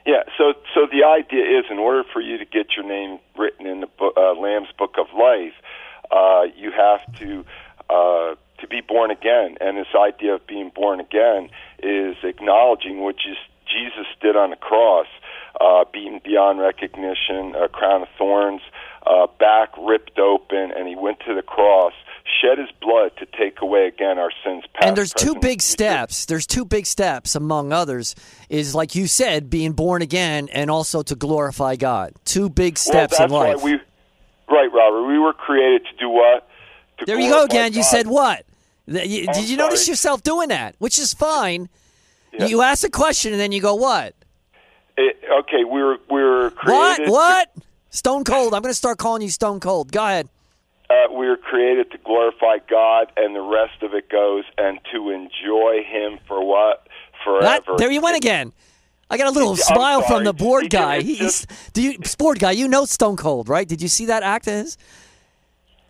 [0.06, 3.65] Yeah, so so the idea is, in order for you to get your name written
[3.65, 5.54] in the book, uh, Lamb's Book of Life,
[6.12, 7.45] uh, you have to
[7.89, 9.56] uh, to be born again.
[9.62, 11.50] And this idea of being born again
[11.82, 15.08] is acknowledging what Jesus did on the cross,
[15.59, 18.61] uh, being beyond recognition, a crown of thorns,
[19.05, 21.93] uh, back ripped open, and he went to the cross,
[22.41, 24.63] shed his blood to take away again our sins.
[24.73, 26.25] Past, and there's two big steps.
[26.25, 28.15] There's two big steps, among others,
[28.49, 32.13] is like you said, being born again and also to glorify God.
[32.25, 33.63] Two big steps well, in life.
[33.63, 33.73] We,
[34.49, 35.07] right, Robert.
[35.07, 36.47] We were created to do what?
[36.99, 37.73] To there you go again.
[37.73, 38.45] You said what?
[38.89, 40.75] Th- you- I'm Did you notice yourself doing that?
[40.77, 41.69] Which is fine.
[42.33, 42.45] Yeah.
[42.45, 44.15] You ask a question and then you go, what?
[45.01, 47.09] It- okay, we were we were created.
[47.09, 47.49] What?
[47.55, 47.65] What?
[47.89, 48.53] Stone Cold.
[48.53, 49.91] I'm going to start calling you Stone Cold.
[49.91, 50.29] Go ahead.
[50.89, 55.09] Uh, we were created to glorify God, and the rest of it goes and to
[55.09, 56.87] enjoy Him for what
[57.41, 57.77] That, forever.
[57.77, 58.51] there you went again.
[59.09, 61.01] I got a little I'm smile from the board guy.
[61.01, 62.51] He's just- do you sport guy.
[62.51, 63.67] You know Stone Cold, right?
[63.67, 64.77] Did you see that act of his?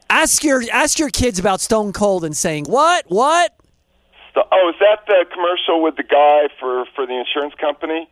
[0.09, 3.53] Ask your ask your kids about Stone Cold and saying what what.
[4.35, 8.09] Oh, is that the commercial with the guy for for the insurance company?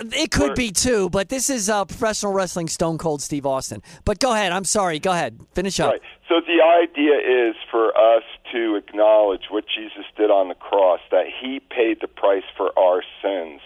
[0.00, 3.82] It could be too, but this is uh, professional wrestling Stone Cold Steve Austin.
[4.04, 4.52] But go ahead.
[4.52, 4.98] I'm sorry.
[4.98, 5.38] Go ahead.
[5.54, 5.92] Finish up.
[5.92, 6.02] Right.
[6.28, 11.26] So the idea is for us to acknowledge what Jesus did on the cross, that
[11.26, 13.60] he paid the price for our sins.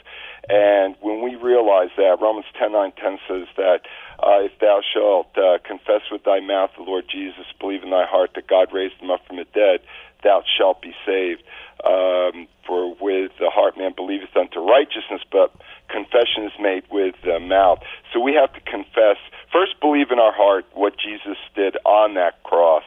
[0.49, 3.81] And when we realize that, Romans 10 9 10 says that
[4.23, 8.07] uh, if thou shalt uh, confess with thy mouth the Lord Jesus, believe in thy
[8.07, 9.81] heart that God raised him up from the dead,
[10.27, 11.43] thou shalt be saved.
[11.87, 15.55] Um, for with the heart man believeth unto righteousness, but
[15.89, 17.79] confession is made with the mouth.
[18.13, 19.19] So we have to confess,
[19.53, 22.83] first believe in our heart what Jesus did on that cross,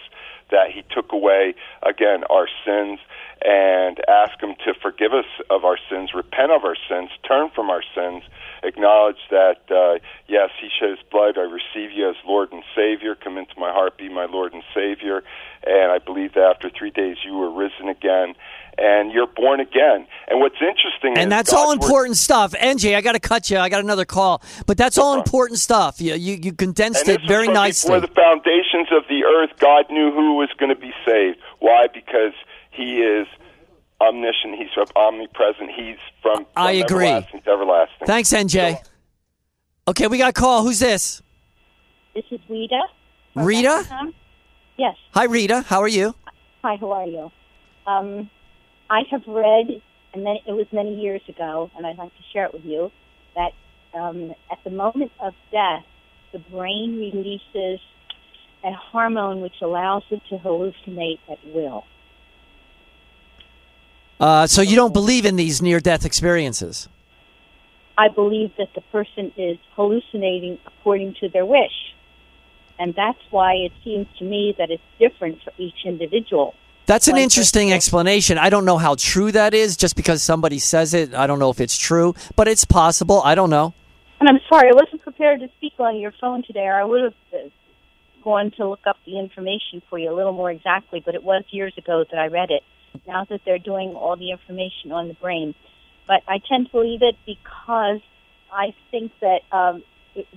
[0.52, 3.00] that he took away, again, our sins,
[3.46, 7.70] and ask him to forgive us of our sins, repent of our sins, turn from
[7.70, 8.24] our sins,
[8.64, 13.16] acknowledge that, uh, yes, he shed his blood, I receive you as Lord and Savior,
[13.16, 15.24] come into my heart, be my Lord and Savior,
[15.66, 18.36] and I believe that after three days you were risen again,
[18.78, 20.06] and you're born again.
[20.28, 22.54] And what's interesting is And that's God's all word- important stuff.
[22.54, 23.58] NJ, I got to cut you.
[23.58, 24.42] I got another call.
[24.68, 25.26] But that's all problem.
[25.26, 26.00] important stuff.
[26.02, 28.00] You you, you condensed And it very was from nicely.
[28.00, 31.38] Before the foundations of the earth, God knew who was going to be saved.
[31.60, 31.88] Why?
[31.94, 32.34] Because
[32.72, 33.28] He is
[34.02, 34.56] omniscient.
[34.58, 35.72] He's omnipresent.
[35.76, 37.08] He's from, from I agree.
[37.08, 38.08] everlasting to everlasting.
[38.08, 38.78] Thanks, NJ.
[39.88, 40.64] Okay, we got a call.
[40.64, 41.22] Who's this?
[42.14, 42.82] This is Rita.
[43.36, 44.14] Rita?
[44.78, 44.96] Yes.
[45.14, 45.62] Hi, Rita.
[45.68, 46.16] How are you?
[46.64, 47.32] Hi, how are you?
[47.88, 48.30] Um,
[48.90, 49.82] I have read,
[50.14, 52.92] and then it was many years ago, and I'd like to share it with you,
[53.36, 53.52] that
[53.94, 55.86] um, at the moment of death,
[56.32, 57.80] the brain releases
[58.64, 61.86] a hormone which allows it to hallucinate at will.
[64.20, 66.90] Uh, so you don't believe in these near-death experiences?
[67.98, 71.96] I believe that the person is hallucinating according to their wish.
[72.78, 76.56] And that's why it seems to me that it's different for each individual.
[76.90, 78.40] That's an interesting explanation.
[78.40, 79.78] I don't know how true that is.
[79.78, 83.22] Just because somebody says it, I don't know if it's true, but it's possible.
[83.24, 83.76] I don't know.
[84.20, 87.04] And I'm sorry, I wasn't prepared to speak on your phone today, or I would
[87.04, 87.52] have
[88.24, 91.44] gone to look up the information for you a little more exactly, but it was
[91.52, 92.64] years ago that I read it.
[93.06, 95.54] Now that they're doing all the information on the brain.
[96.08, 98.02] But I tend to believe it because
[98.52, 99.84] I think that um,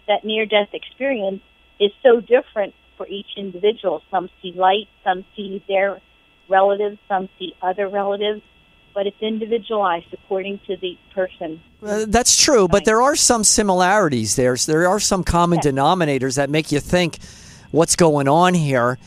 [0.06, 1.40] that near-death experience
[1.80, 4.02] is so different for each individual.
[4.10, 6.02] Some see light, some see their
[6.48, 8.42] relatives, some see other relatives,
[8.94, 11.60] but it's individualized according to the person.
[11.82, 14.56] Uh, that's true, but there are some similarities there.
[14.56, 17.18] So There are some common denominators that make you think
[17.70, 18.98] what's going on here.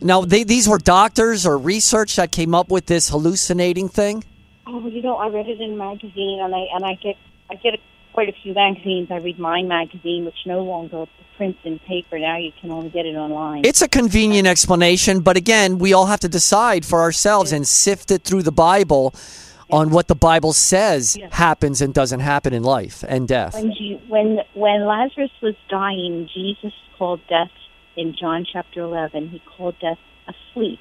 [0.00, 4.24] Now, they, these were doctors or research that came up with this hallucinating thing.
[4.66, 7.16] Oh, you know, I read it in a magazine, and I and I get
[7.50, 7.78] I get
[8.14, 9.10] quite a few magazines.
[9.10, 11.06] I read Mind magazine, which no longer
[11.36, 12.18] prints in paper.
[12.18, 13.62] Now you can only get it online.
[13.64, 18.10] It's a convenient explanation, but again, we all have to decide for ourselves and sift
[18.10, 19.14] it through the Bible
[19.70, 23.54] on what the Bible says happens and doesn't happen in life and death.
[23.54, 27.50] when you, when when Lazarus was dying, Jesus called death
[27.96, 29.28] in John chapter eleven.
[29.28, 29.98] He called death
[30.28, 30.78] asleep.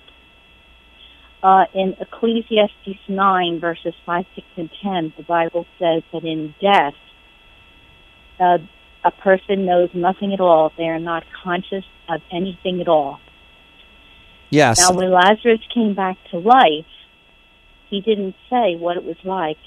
[1.42, 6.94] Uh, in Ecclesiastes nine verses five, six, and ten, the Bible says that in death,
[8.40, 8.58] uh,
[9.04, 10.72] a person knows nothing at all.
[10.78, 13.20] They are not conscious of anything at all.
[14.50, 14.80] Yes.
[14.80, 16.86] Now, when Lazarus came back to life,
[17.90, 19.58] he didn't say what it was like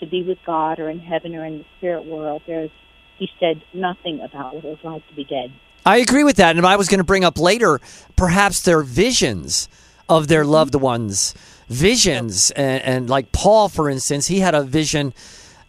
[0.00, 2.42] to be with God or in heaven or in the spirit world.
[2.46, 2.70] There's,
[3.18, 5.52] he said nothing about what it was like to be dead.
[5.84, 6.56] I agree with that.
[6.56, 7.80] And I was going to bring up later,
[8.16, 9.68] perhaps their visions
[10.08, 11.34] of their loved ones,
[11.68, 12.50] visions.
[12.50, 15.14] And, and like Paul, for instance, he had a vision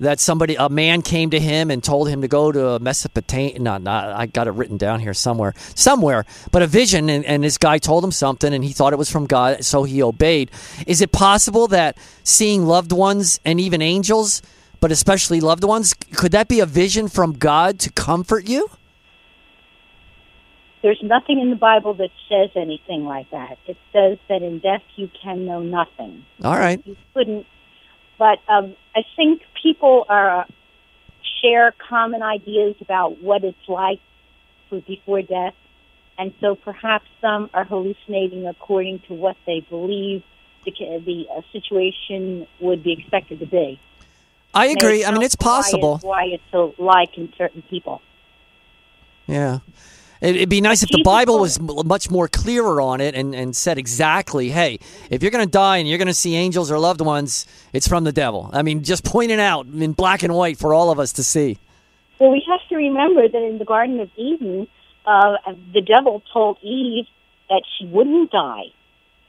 [0.01, 3.59] that somebody, a man came to him and told him to go to Mesopotamia.
[3.59, 7.07] Not, not, I got it written down here somewhere, somewhere, but a vision.
[7.09, 9.63] And, and this guy told him something and he thought it was from God.
[9.63, 10.49] So he obeyed.
[10.87, 14.41] Is it possible that seeing loved ones and even angels,
[14.79, 18.69] but especially loved ones, could that be a vision from God to comfort you?
[20.81, 23.59] There's nothing in the Bible that says anything like that.
[23.67, 26.25] It says that in death you can know nothing.
[26.43, 26.81] All right.
[26.87, 27.45] You couldn't.
[28.21, 30.45] But um, I think people are
[31.41, 33.99] share common ideas about what it's like
[34.69, 35.55] for before death,
[36.19, 40.21] and so perhaps some are hallucinating according to what they believe
[40.65, 40.71] the
[41.03, 43.79] the uh, situation would be expected to be.
[44.53, 45.03] I agree.
[45.03, 45.99] I mean, it's for why possible.
[46.03, 48.03] Why it's so like in certain people.
[49.25, 49.61] Yeah.
[50.21, 53.55] It- It'd be nice if the Bible was much more clearer on it and, and
[53.55, 56.77] said exactly, hey, if you're going to die and you're going to see angels or
[56.79, 58.49] loved ones, it's from the devil.
[58.53, 61.23] I mean, just point it out in black and white for all of us to
[61.23, 61.57] see.
[62.19, 64.67] Well, we have to remember that in the Garden of Eden,
[65.05, 65.37] uh,
[65.73, 67.05] the devil told Eve
[67.49, 68.65] that she wouldn't die.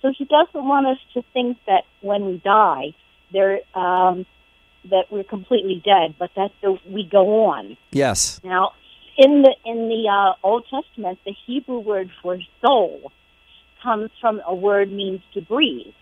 [0.02, 2.94] So he doesn't want us to think that when we die,
[3.32, 4.26] there um,
[4.90, 7.76] that we're completely dead, but that the, we go on.
[7.92, 8.40] Yes.
[8.44, 8.72] Now,
[9.18, 13.12] in the in the uh, Old Testament, the Hebrew word for soul
[13.82, 15.94] comes from a word means to breathe,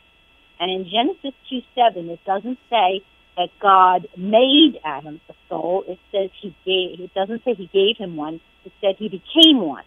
[0.58, 3.02] and in Genesis two seven, it doesn't say
[3.36, 5.84] that God made Adam a soul.
[5.88, 7.00] It says he gave.
[7.00, 8.40] It doesn't say he gave him one.
[8.64, 9.84] It said he became one.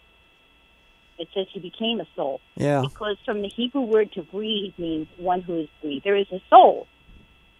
[1.18, 2.80] It says he became a soul Yeah.
[2.82, 6.04] because from the Hebrew word to breathe means one who is breathed.
[6.04, 6.88] There is a soul.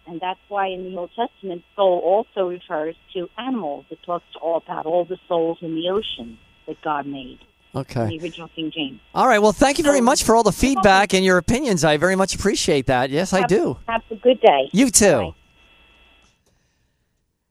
[0.07, 3.85] And that's why in the Old Testament, soul also refers to animals.
[3.89, 6.37] It talks all about all the souls in the ocean
[6.67, 7.39] that God made.
[7.73, 8.07] Okay.
[8.07, 9.01] The original King James.
[9.13, 9.39] All right.
[9.39, 11.83] Well, thank you very much for all the feedback and your opinions.
[11.83, 13.09] I very much appreciate that.
[13.09, 13.77] Yes, I do.
[13.87, 14.69] Have a good day.
[14.71, 15.33] You too.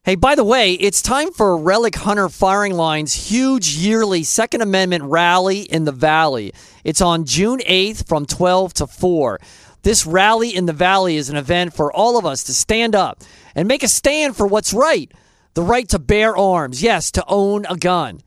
[0.05, 5.03] Hey, by the way, it's time for Relic Hunter Firing Line's huge yearly Second Amendment
[5.05, 6.53] rally in the Valley.
[6.83, 9.39] It's on June 8th from 12 to 4.
[9.85, 13.21] This rally in the Valley is an event for all of us to stand up
[13.53, 15.11] and make a stand for what's right
[15.53, 18.21] the right to bear arms, yes, to own a gun.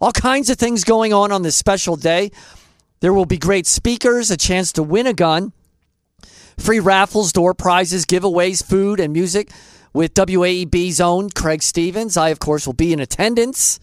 [0.00, 2.32] All kinds of things going on on this special day.
[2.98, 5.52] There will be great speakers, a chance to win a gun,
[6.58, 9.52] free raffles, door prizes, giveaways, food, and music
[9.92, 12.16] with WAEB's own Craig Stevens.
[12.16, 13.78] I, of course, will be in attendance.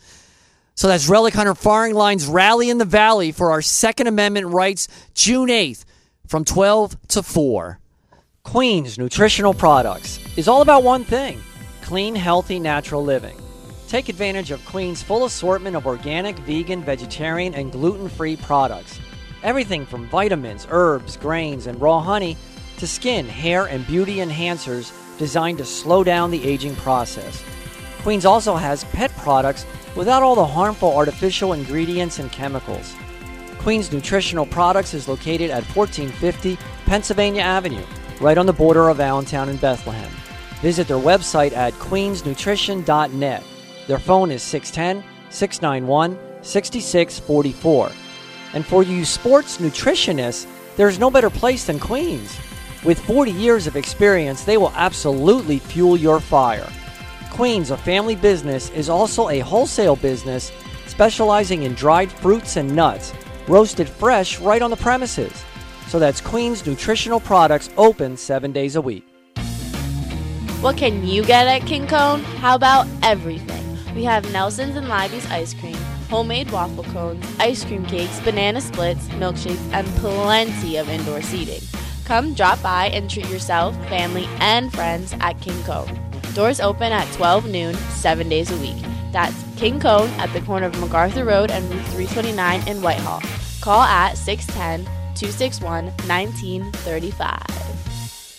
[0.75, 4.89] So that's Relic Hunter Firing Line's Rally in the Valley for our Second Amendment rights,
[5.13, 5.85] June 8th
[6.27, 7.79] from 12 to 4.
[8.43, 11.41] Queen's Nutritional Products is all about one thing
[11.81, 13.37] clean, healthy, natural living.
[13.87, 18.99] Take advantage of Queen's full assortment of organic, vegan, vegetarian, and gluten free products.
[19.41, 22.35] Everything from vitamins, herbs, grains, and raw honey
[22.77, 27.41] to skin, hair, and beauty enhancers designed to slow down the aging process.
[27.99, 29.65] Queens also has pet products
[29.95, 32.93] without all the harmful artificial ingredients and chemicals.
[33.59, 37.83] Queens Nutritional Products is located at 1450 Pennsylvania Avenue,
[38.21, 40.11] right on the border of Allentown and Bethlehem.
[40.61, 43.43] Visit their website at queensnutrition.net.
[43.87, 47.91] Their phone is 610 691 6644.
[48.53, 50.47] And for you sports nutritionists,
[50.77, 52.37] there's no better place than Queens.
[52.83, 56.67] With 40 years of experience, they will absolutely fuel your fire.
[57.31, 60.51] Queens, a family business, is also a wholesale business
[60.85, 63.13] specializing in dried fruits and nuts,
[63.47, 65.43] roasted fresh right on the premises.
[65.87, 69.05] So that's Queens Nutritional Products open seven days a week.
[70.61, 72.23] What can you get at King Cone?
[72.23, 73.63] How about everything?
[73.95, 75.77] We have Nelson's and Leiby's ice cream,
[76.09, 81.61] homemade waffle cones, ice cream cakes, banana splits, milkshakes, and plenty of indoor seating.
[82.05, 85.99] Come drop by and treat yourself, family, and friends at King Cone.
[86.33, 88.77] Doors open at 12 noon, seven days a week.
[89.11, 93.21] That's King Cone at the corner of MacArthur Road and Route 329 in Whitehall.
[93.59, 94.85] Call at 610
[95.15, 97.41] 261 1935.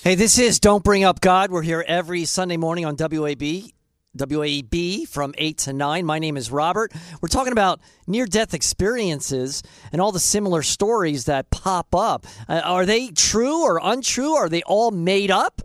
[0.04, 1.50] Hey, this is Don't Bring Up God.
[1.50, 3.72] We're here every Sunday morning on WAEB.
[4.16, 6.06] WAEB from 8 to 9.
[6.06, 6.92] My name is Robert.
[7.20, 12.26] We're talking about near death experiences and all the similar stories that pop up.
[12.48, 14.34] Uh, are they true or untrue?
[14.34, 15.62] Are they all made up?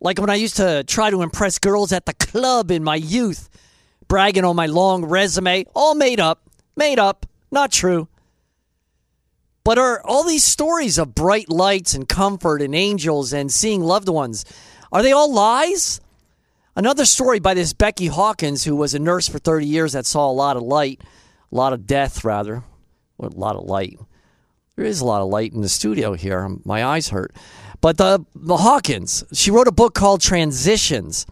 [0.00, 3.47] Like when I used to try to impress girls at the club in my youth,
[4.08, 8.08] bragging on my long resume, all made up, made up, not true.
[9.64, 14.08] But are all these stories of bright lights and comfort and angels and seeing loved
[14.08, 14.44] ones,
[14.90, 16.00] are they all lies?
[16.74, 20.30] Another story by this Becky Hawkins, who was a nurse for 30 years that saw
[20.30, 21.02] a lot of light,
[21.50, 22.62] a lot of death, rather.
[23.20, 23.98] a lot of light.
[24.76, 26.44] There is a lot of light in the studio here.
[26.44, 27.34] Um, my eyes hurt.
[27.80, 31.26] But the, the Hawkins, she wrote a book called Transitions.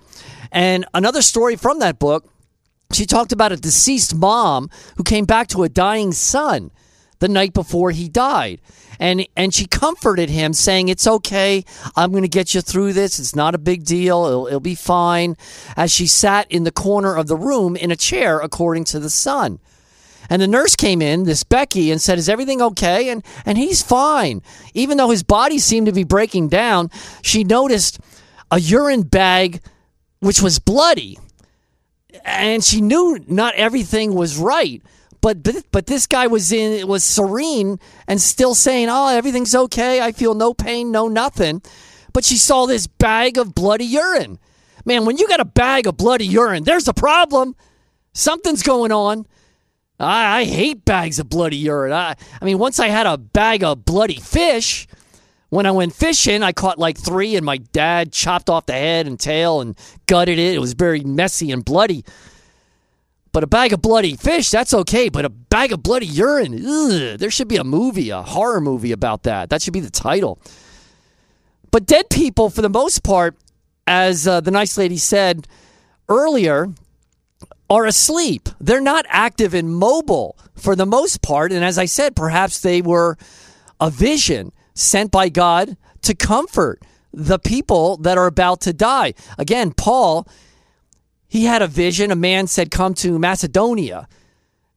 [0.50, 2.28] And another story from that book,
[2.92, 6.70] she talked about a deceased mom who came back to a dying son
[7.18, 8.60] the night before he died.
[8.98, 11.64] And and she comforted him saying it's okay.
[11.96, 13.18] I'm going to get you through this.
[13.18, 14.24] It's not a big deal.
[14.24, 15.36] It'll, it'll be fine.
[15.76, 19.10] As she sat in the corner of the room in a chair according to the
[19.10, 19.58] son.
[20.28, 23.10] And the nurse came in, this Becky, and said, Is everything okay?
[23.10, 24.42] And, and he's fine.
[24.74, 26.90] Even though his body seemed to be breaking down,
[27.22, 28.00] she noticed
[28.50, 29.60] a urine bag
[30.20, 31.18] which was bloody.
[32.24, 34.82] And she knew not everything was right.
[35.20, 40.00] But, but but this guy was in was serene and still saying, "Oh, everything's okay.
[40.00, 41.62] I feel no pain, no nothing."
[42.12, 44.38] But she saw this bag of bloody urine.
[44.84, 47.56] Man, when you got a bag of bloody urine, there's a problem.
[48.12, 49.26] Something's going on.
[49.98, 51.92] I, I hate bags of bloody urine.
[51.92, 54.86] I, I mean, once I had a bag of bloody fish.
[55.48, 59.06] When I went fishing, I caught like three, and my dad chopped off the head
[59.06, 60.54] and tail and gutted it.
[60.54, 62.04] It was very messy and bloody.
[63.32, 65.08] But a bag of bloody fish, that's okay.
[65.08, 68.92] But a bag of bloody urine, ugh, there should be a movie, a horror movie
[68.92, 69.50] about that.
[69.50, 70.40] That should be the title.
[71.70, 73.36] But dead people, for the most part,
[73.86, 75.46] as uh, the nice lady said
[76.08, 76.70] earlier,
[77.68, 78.48] are asleep.
[78.60, 81.52] They're not active and mobile for the most part.
[81.52, 83.18] And as I said, perhaps they were
[83.80, 89.14] a vision sent by God to comfort the people that are about to die.
[89.38, 90.28] Again, Paul,
[91.26, 92.12] he had a vision.
[92.12, 94.06] A man said, Come to Macedonia.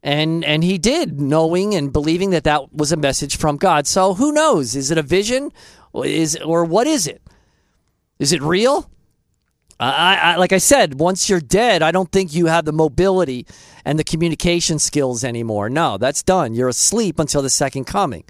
[0.02, 3.86] And, and he did, knowing and believing that that was a message from God.
[3.86, 4.74] So who knows?
[4.74, 5.52] Is it a vision?
[5.94, 7.22] Is, or what is it?
[8.18, 8.90] Is it real?
[9.78, 13.46] I, I, like I said, once you're dead, I don't think you have the mobility
[13.86, 15.70] and the communication skills anymore.
[15.70, 16.54] No, that's done.
[16.54, 18.24] You're asleep until the second coming.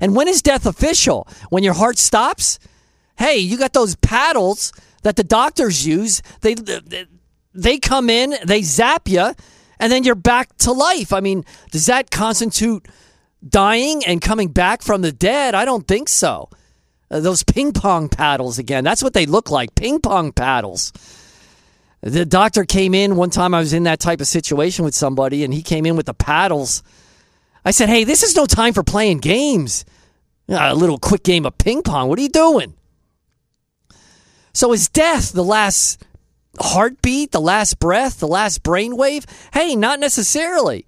[0.00, 1.26] And when is death official?
[1.48, 2.58] When your heart stops?
[3.16, 4.72] Hey, you got those paddles
[5.02, 6.22] that the doctors use.
[6.40, 6.54] They
[7.54, 9.34] they come in, they zap you,
[9.78, 11.12] and then you're back to life.
[11.12, 12.86] I mean, does that constitute
[13.46, 15.54] dying and coming back from the dead?
[15.54, 16.48] I don't think so.
[17.10, 18.84] Uh, those ping pong paddles again.
[18.84, 20.92] That's what they look like ping pong paddles.
[22.02, 23.52] The doctor came in one time.
[23.52, 26.14] I was in that type of situation with somebody, and he came in with the
[26.14, 26.82] paddles.
[27.64, 29.84] I said, Hey, this is no time for playing games.
[30.48, 32.08] Uh, a little quick game of ping pong.
[32.08, 32.74] What are you doing?
[34.52, 36.04] So, is death the last
[36.58, 39.26] heartbeat, the last breath, the last brainwave?
[39.52, 40.86] Hey, not necessarily.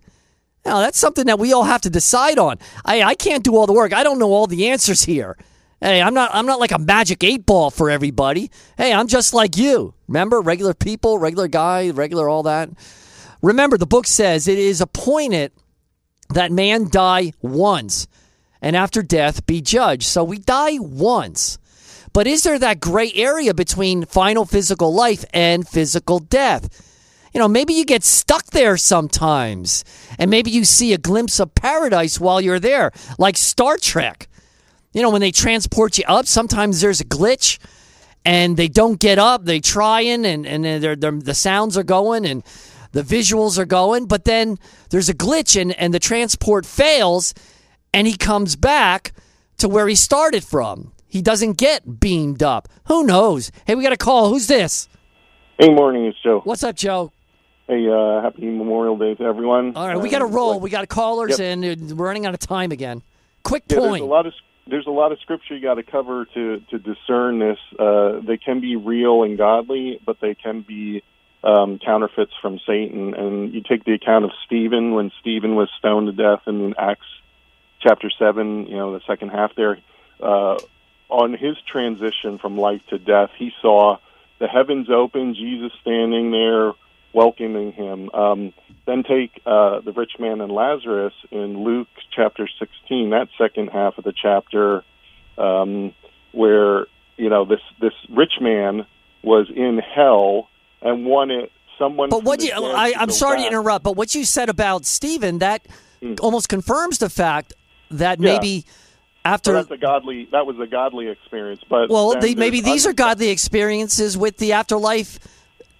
[0.65, 2.59] Now, that's something that we all have to decide on.
[2.85, 3.93] I, I can't do all the work.
[3.93, 5.37] I don't know all the answers here.
[5.81, 8.51] Hey, I'm not I'm not like a magic eight ball for everybody.
[8.77, 9.95] Hey, I'm just like you.
[10.07, 12.71] Remember, regular people, regular guy, regular all that.
[13.43, 15.51] Remember, the book says it is appointed
[16.35, 18.07] that man die once
[18.61, 20.05] and after death be judged.
[20.05, 21.59] So we die once.
[22.13, 26.89] But is there that gray area between final physical life and physical death?
[27.33, 29.85] You know, maybe you get stuck there sometimes,
[30.19, 34.29] and maybe you see a glimpse of paradise while you're there, like Star Trek.
[34.93, 37.59] You know, when they transport you up, sometimes there's a glitch
[38.27, 39.47] and they don't get up.
[39.47, 42.45] They trying and and they're, they're, the sounds are going and
[42.93, 44.59] the visuals are going, but then
[44.91, 47.35] there's a glitch and and the transport fails,
[47.93, 49.13] and he comes back
[49.59, 50.93] to where he started from.
[51.07, 52.69] He doesn't get beamed up.
[52.87, 53.51] Who knows?
[53.67, 54.31] Hey, we got a call.
[54.31, 54.89] Who's this?
[55.59, 56.41] Hey, morning, it's Joe.
[56.45, 57.13] What's up, Joe?
[57.69, 59.77] Hey, uh, happy Memorial Day to everyone.
[59.77, 60.59] All right, we got to roll.
[60.59, 63.03] We got callers, and uh, we're running out of time again.
[63.45, 64.03] Quick Yeah, there's point.
[64.03, 64.33] a lot of
[64.67, 67.59] there's a lot of scripture you got to cover to to discern this.
[67.79, 71.03] Uh, they can be real and godly, but they can be
[71.45, 73.15] um, counterfeits from Satan.
[73.15, 77.07] And you take the account of Stephen when Stephen was stoned to death in Acts
[77.81, 78.67] chapter seven.
[78.67, 79.79] You know the second half there.
[80.21, 80.59] Uh,
[81.09, 83.99] on his transition from life to death, he saw
[84.39, 86.73] the heavens open, Jesus standing there
[87.13, 88.11] welcoming him.
[88.11, 88.53] Um,
[88.87, 93.99] then take uh, the rich man and Lazarus in Luke chapter 16, that second half
[93.99, 94.85] of the chapter,
[95.37, 95.95] um,
[96.33, 96.87] where
[97.17, 98.87] you know this this rich man
[99.23, 100.49] was in hell
[100.83, 102.11] and wanted someone.
[102.11, 103.51] But what you, I, I'm sorry back.
[103.51, 105.67] to interrupt, but what you said about Stephen that
[106.21, 107.55] almost confirms the fact
[107.91, 108.21] that.
[108.21, 108.33] Yeah.
[108.35, 108.73] maybe So
[109.25, 110.29] after that's a godly.
[110.33, 114.53] That was a godly experience, but well, they, maybe these are godly experiences with the
[114.53, 115.19] afterlife,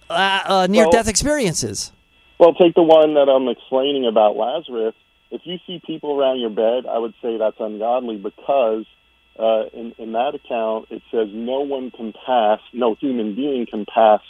[0.09, 1.91] uh, uh, near-death experiences.
[2.39, 4.95] Well, take the one that I'm explaining about Lazarus.
[5.31, 8.85] If you see people around your bed, I would say that's ungodly because
[9.37, 13.85] uh, in, in that account it says no one can pass, no human being can
[13.85, 14.21] pass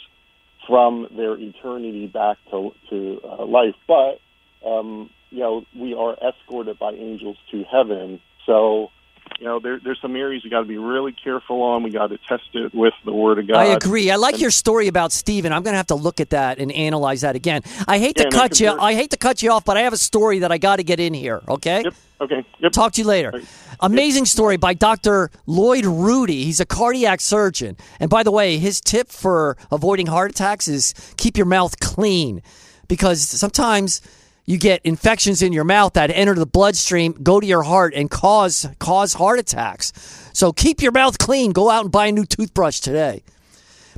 [0.66, 3.74] from their eternity back to, to uh, life.
[3.86, 4.20] But,
[4.66, 8.20] um, you know, we are escorted by angels to heaven.
[8.46, 8.90] So,
[9.38, 11.82] you know, there, there's some areas you got to be really careful on.
[11.82, 13.56] We got to test it with the Word of God.
[13.56, 14.10] I agree.
[14.10, 15.52] I like And- your story about Stephen.
[15.52, 17.62] I'm going to have to look at that and analyze that again.
[17.88, 18.70] I hate Yeah, to cut you.
[18.70, 20.84] I hate to cut you off, but I have a story that I got to
[20.84, 21.42] get in here.
[21.48, 21.82] Okay.
[21.82, 21.94] Yep.
[22.20, 22.46] Okay.
[22.60, 22.72] Yep.
[22.72, 23.32] Talk to you later.
[23.80, 25.30] Amazing story by Dr.
[25.46, 26.44] Lloyd Rudy.
[26.44, 27.76] He's a cardiac surgeon.
[28.00, 32.40] And by the way, his tip for avoiding heart attacks is keep your mouth clean
[32.88, 34.00] because sometimes
[34.46, 38.10] you get infections in your mouth that enter the bloodstream, go to your heart and
[38.10, 39.92] cause cause heart attacks.
[40.32, 41.52] So keep your mouth clean.
[41.52, 43.22] Go out and buy a new toothbrush today.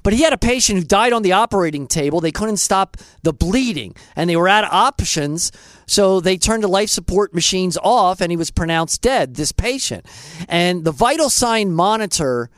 [0.02, 2.20] But he had a patient who died on the operating table.
[2.20, 5.50] They couldn't stop the bleeding and they were out of options.
[5.86, 10.06] So they turned the life support machines off and he was pronounced dead, this patient.
[10.48, 12.50] And the vital sign monitor,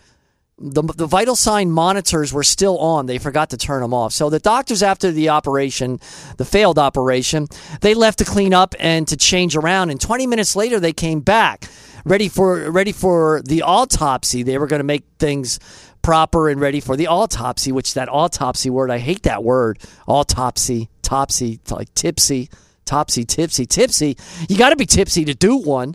[0.60, 3.06] the, the vital sign monitors were still on.
[3.06, 4.12] They forgot to turn them off.
[4.12, 6.00] So the doctors, after the operation,
[6.36, 7.48] the failed operation,
[7.80, 9.90] they left to clean up and to change around.
[9.90, 11.68] And 20 minutes later, they came back
[12.04, 14.42] ready for ready for the autopsy.
[14.42, 15.60] They were going to make things
[16.02, 19.78] proper and ready for the autopsy, which that autopsy word, I hate that word.
[20.06, 22.50] Autopsy, topsy, like tipsy,
[22.84, 24.16] topsy, tipsy, tipsy.
[24.48, 25.94] You got to be tipsy to do one.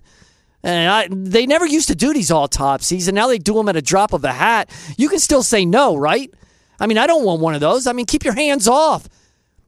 [0.64, 3.76] And I, they never used to do these autopsies, and now they do them at
[3.76, 4.70] a drop of a hat.
[4.98, 6.34] You can still say no, right?
[6.80, 7.86] I mean, I don't want one of those.
[7.86, 9.08] I mean, keep your hands off.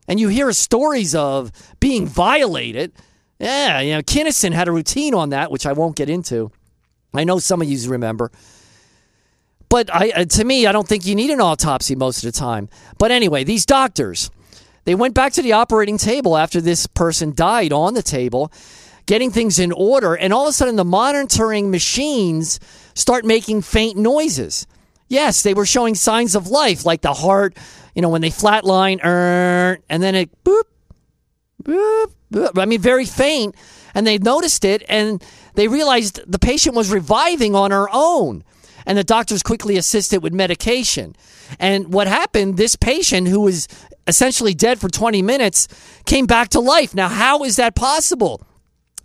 [0.07, 2.93] And you hear stories of being violated.
[3.39, 6.51] Yeah, you know, Kinison had a routine on that, which I won't get into.
[7.13, 8.31] I know some of you remember.
[9.67, 12.37] But I, uh, to me, I don't think you need an autopsy most of the
[12.37, 12.69] time.
[12.97, 14.29] But anyway, these doctors,
[14.85, 18.51] they went back to the operating table after this person died on the table,
[19.05, 22.59] getting things in order, and all of a sudden the monitoring machines
[22.93, 24.67] start making faint noises.
[25.07, 27.55] Yes, they were showing signs of life, like the heart,
[27.93, 30.63] you know, when they flatline, er, and then it boop,
[31.63, 32.61] boop, boop.
[32.61, 33.55] I mean, very faint.
[33.93, 38.43] And they noticed it, and they realized the patient was reviving on her own.
[38.85, 41.15] And the doctors quickly assisted with medication.
[41.59, 43.67] And what happened, this patient who was
[44.05, 45.67] essentially dead for 20 minutes
[46.05, 46.93] came back to life.
[46.93, 48.45] Now, how is that possible?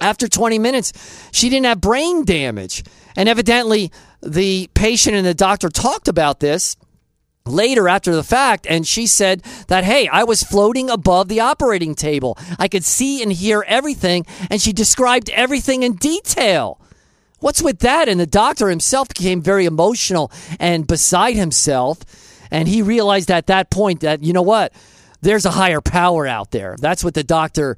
[0.00, 0.92] After 20 minutes,
[1.32, 2.84] she didn't have brain damage.
[3.16, 3.92] And evidently,
[4.22, 6.76] the patient and the doctor talked about this
[7.46, 11.94] later after the fact and she said that hey i was floating above the operating
[11.94, 12.38] table.
[12.58, 16.80] I could see and hear everything and she described everything in detail.
[17.40, 18.08] What's with that?
[18.08, 21.98] And the doctor himself became very emotional and beside himself
[22.50, 24.72] and he realized at that point that you know what?
[25.22, 26.76] There's a higher power out there.
[26.78, 27.76] That's what the doctor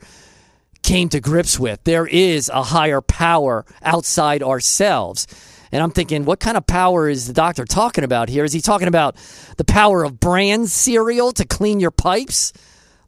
[0.83, 5.27] came to grips with there is a higher power outside ourselves
[5.73, 8.45] and I'm thinking, what kind of power is the doctor talking about here?
[8.45, 9.17] Is he talking about
[9.57, 12.53] the power of brand cereal to clean your pipes?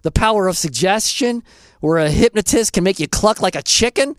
[0.01, 1.43] The power of suggestion,
[1.81, 4.17] where a hypnotist can make you cluck like a chicken?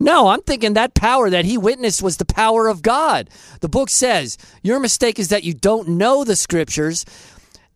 [0.00, 3.28] No, I'm thinking that power that he witnessed was the power of God.
[3.60, 7.04] The book says your mistake is that you don't know the scriptures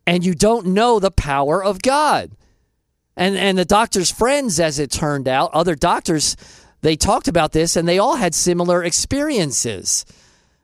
[0.07, 2.31] and you don't know the power of God.
[3.19, 6.37] And and the doctor's friends, as it turned out, other doctors,
[6.83, 10.07] they talked about this and they all had similar experiences.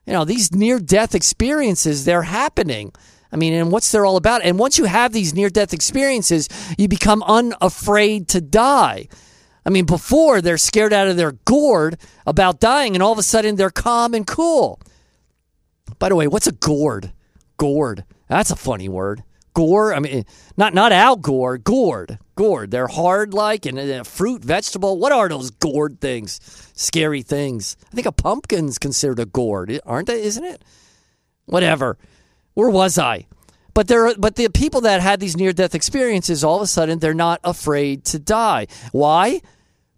[0.06, 2.92] You know, these near death experiences, they're happening.
[3.32, 4.42] I mean, and what's they're all about?
[4.42, 6.48] And once you have these near death experiences,
[6.78, 9.08] you become unafraid to die.
[9.66, 13.24] I mean, before they're scared out of their gourd about dying, and all of a
[13.24, 14.78] sudden they're calm and cool.
[15.98, 17.12] By the way, what's a gourd?
[17.56, 18.04] Gourd.
[18.28, 19.24] That's a funny word.
[19.54, 19.94] Gore.
[19.94, 20.24] I mean,
[20.56, 21.58] not not Al Gore.
[21.58, 22.18] Gourd.
[22.34, 22.70] Gourd.
[22.70, 24.98] They're hard like and a fruit, vegetable.
[24.98, 26.40] What are those gourd things?
[26.74, 27.76] Scary things.
[27.90, 30.22] I think a pumpkin's considered a gourd, aren't they?
[30.22, 30.62] Isn't it?
[31.46, 31.96] Whatever.
[32.54, 33.26] Where was I?
[33.74, 37.00] But there, but the people that had these near death experiences, all of a sudden,
[37.00, 38.68] they're not afraid to die.
[38.92, 39.40] Why?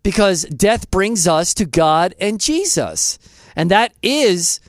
[0.02, 3.18] Because death brings us to God and Jesus,
[3.54, 4.60] and that is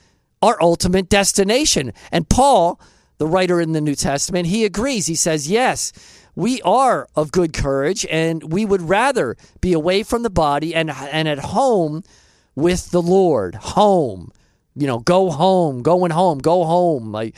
[0.42, 1.92] our ultimate destination.
[2.12, 2.78] And Paul
[3.18, 5.06] the writer in the New Testament, he agrees.
[5.06, 5.92] He says, Yes,
[6.34, 10.90] we are of good courage, and we would rather be away from the body and,
[10.90, 12.04] and at home
[12.54, 13.56] with the Lord.
[13.56, 14.32] Home.
[14.74, 17.10] You know, go home, going home, go home.
[17.10, 17.34] Like,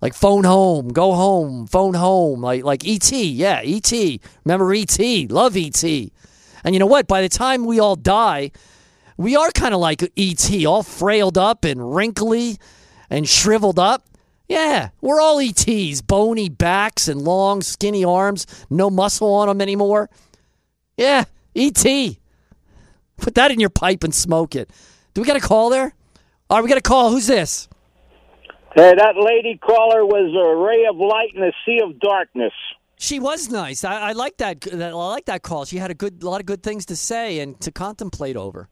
[0.00, 3.92] like phone home, go home, phone home, like like ET, yeah, ET.
[4.44, 4.98] Remember ET?
[5.30, 5.82] Love ET.
[5.82, 7.08] And you know what?
[7.08, 8.52] By the time we all die,
[9.16, 12.58] we are kind of like ET, all frailed up and wrinkly
[13.08, 14.05] and shriveled up.
[14.48, 20.08] Yeah, we're all ETs, bony backs and long, skinny arms, no muscle on them anymore.
[20.96, 21.24] Yeah,
[21.54, 21.84] ET.
[23.16, 24.70] Put that in your pipe and smoke it.
[25.14, 25.94] Do we got a call there?
[26.48, 27.10] All right, we got a call.
[27.10, 27.68] Who's this?
[28.74, 32.52] Hey, that lady caller was a ray of light in a sea of darkness.
[32.98, 33.84] She was nice.
[33.84, 34.66] I, I like that.
[34.72, 35.64] I like that call.
[35.64, 38.68] She had a good, a lot of good things to say and to contemplate over.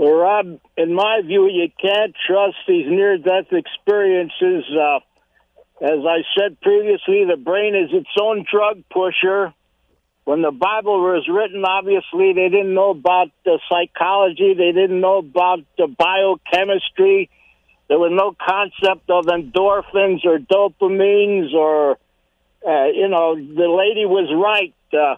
[0.00, 4.64] Well, Rob, in my view, you can't trust these near death experiences.
[4.72, 5.00] Uh,
[5.84, 9.52] as I said previously, the brain is its own drug pusher.
[10.24, 15.18] When the Bible was written, obviously, they didn't know about the psychology, they didn't know
[15.18, 17.28] about the biochemistry.
[17.88, 21.98] There was no concept of endorphins or dopamines or,
[22.66, 24.74] uh, you know, the lady was right.
[24.94, 25.16] Uh,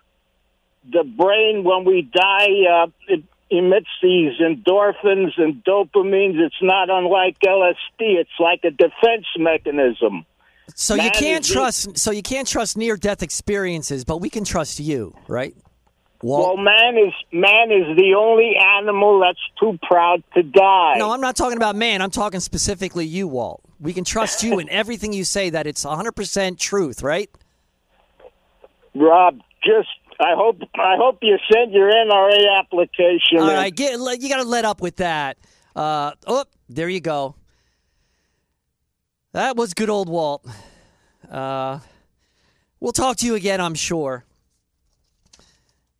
[0.90, 3.22] the brain, when we die, uh, it
[3.52, 6.38] emits these endorphins and dopamines.
[6.38, 7.74] It's not unlike LSD.
[8.00, 10.24] It's like a defense mechanism.
[10.74, 11.98] So Man you can't trust.
[11.98, 15.54] So you can't trust near death experiences, but we can trust you, right?
[16.22, 16.56] Walt?
[16.56, 20.94] Well, man is man is the only animal that's too proud to die.
[20.96, 22.00] No, I'm not talking about man.
[22.00, 23.60] I'm talking specifically you, Walt.
[23.80, 27.28] We can trust you in everything you say that it's 100% truth, right?
[28.94, 29.88] Rob, just
[30.22, 33.38] I hope I hope you send your NRA application.
[33.38, 35.36] All right, get you got to let up with that.
[35.74, 37.34] Uh, oh, there you go.
[39.32, 40.46] That was good old Walt.
[41.28, 41.80] Uh,
[42.78, 44.24] we'll talk to you again, I'm sure.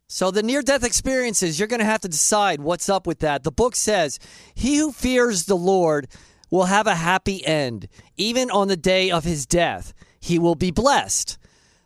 [0.07, 3.43] So, the near death experiences, you're going to have to decide what's up with that.
[3.43, 4.19] The book says,
[4.53, 6.07] He who fears the Lord
[6.51, 7.87] will have a happy end.
[8.15, 11.39] Even on the day of his death, he will be blessed.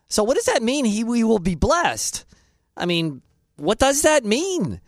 [0.09, 0.83] So, what does that mean?
[0.83, 2.25] He we will be blessed.
[2.77, 3.21] I mean,
[3.57, 4.79] what does that mean?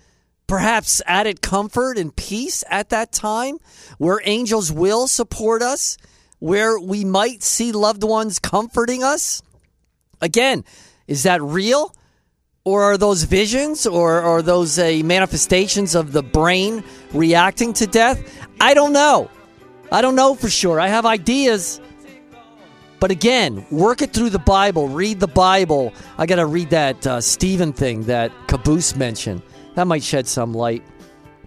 [0.48, 3.58] Perhaps added comfort and peace at that time,
[3.98, 5.98] where angels will support us,
[6.40, 9.42] where we might see loved ones comforting us.
[10.22, 10.64] Again,
[11.08, 11.94] is that real?
[12.66, 16.84] Or are those visions or are those uh, manifestations of the brain
[17.14, 18.22] reacting to death?
[18.62, 19.32] I don't know.
[19.92, 20.80] I don't know for sure.
[20.80, 21.82] I have ideas.
[23.00, 25.94] But again, work it through the Bible, read the Bible.
[26.18, 29.42] I got to read that uh, Stephen thing that Caboose mentioned.
[29.76, 30.84] That might shed some light.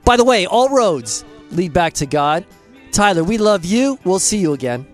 [0.05, 2.46] By the way, all roads lead back to God.
[2.90, 3.98] Tyler, we love you.
[4.05, 4.86] We'll see you again.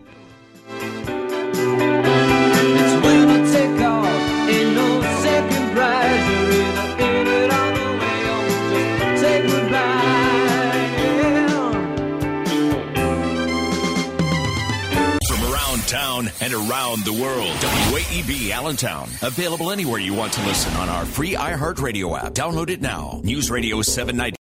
[16.41, 17.57] And around the world.
[17.93, 19.09] WAEB Allentown.
[19.23, 22.33] Available anywhere you want to listen on our free iHeartRadio app.
[22.35, 23.21] Download it now.
[23.25, 24.37] News Radio 790.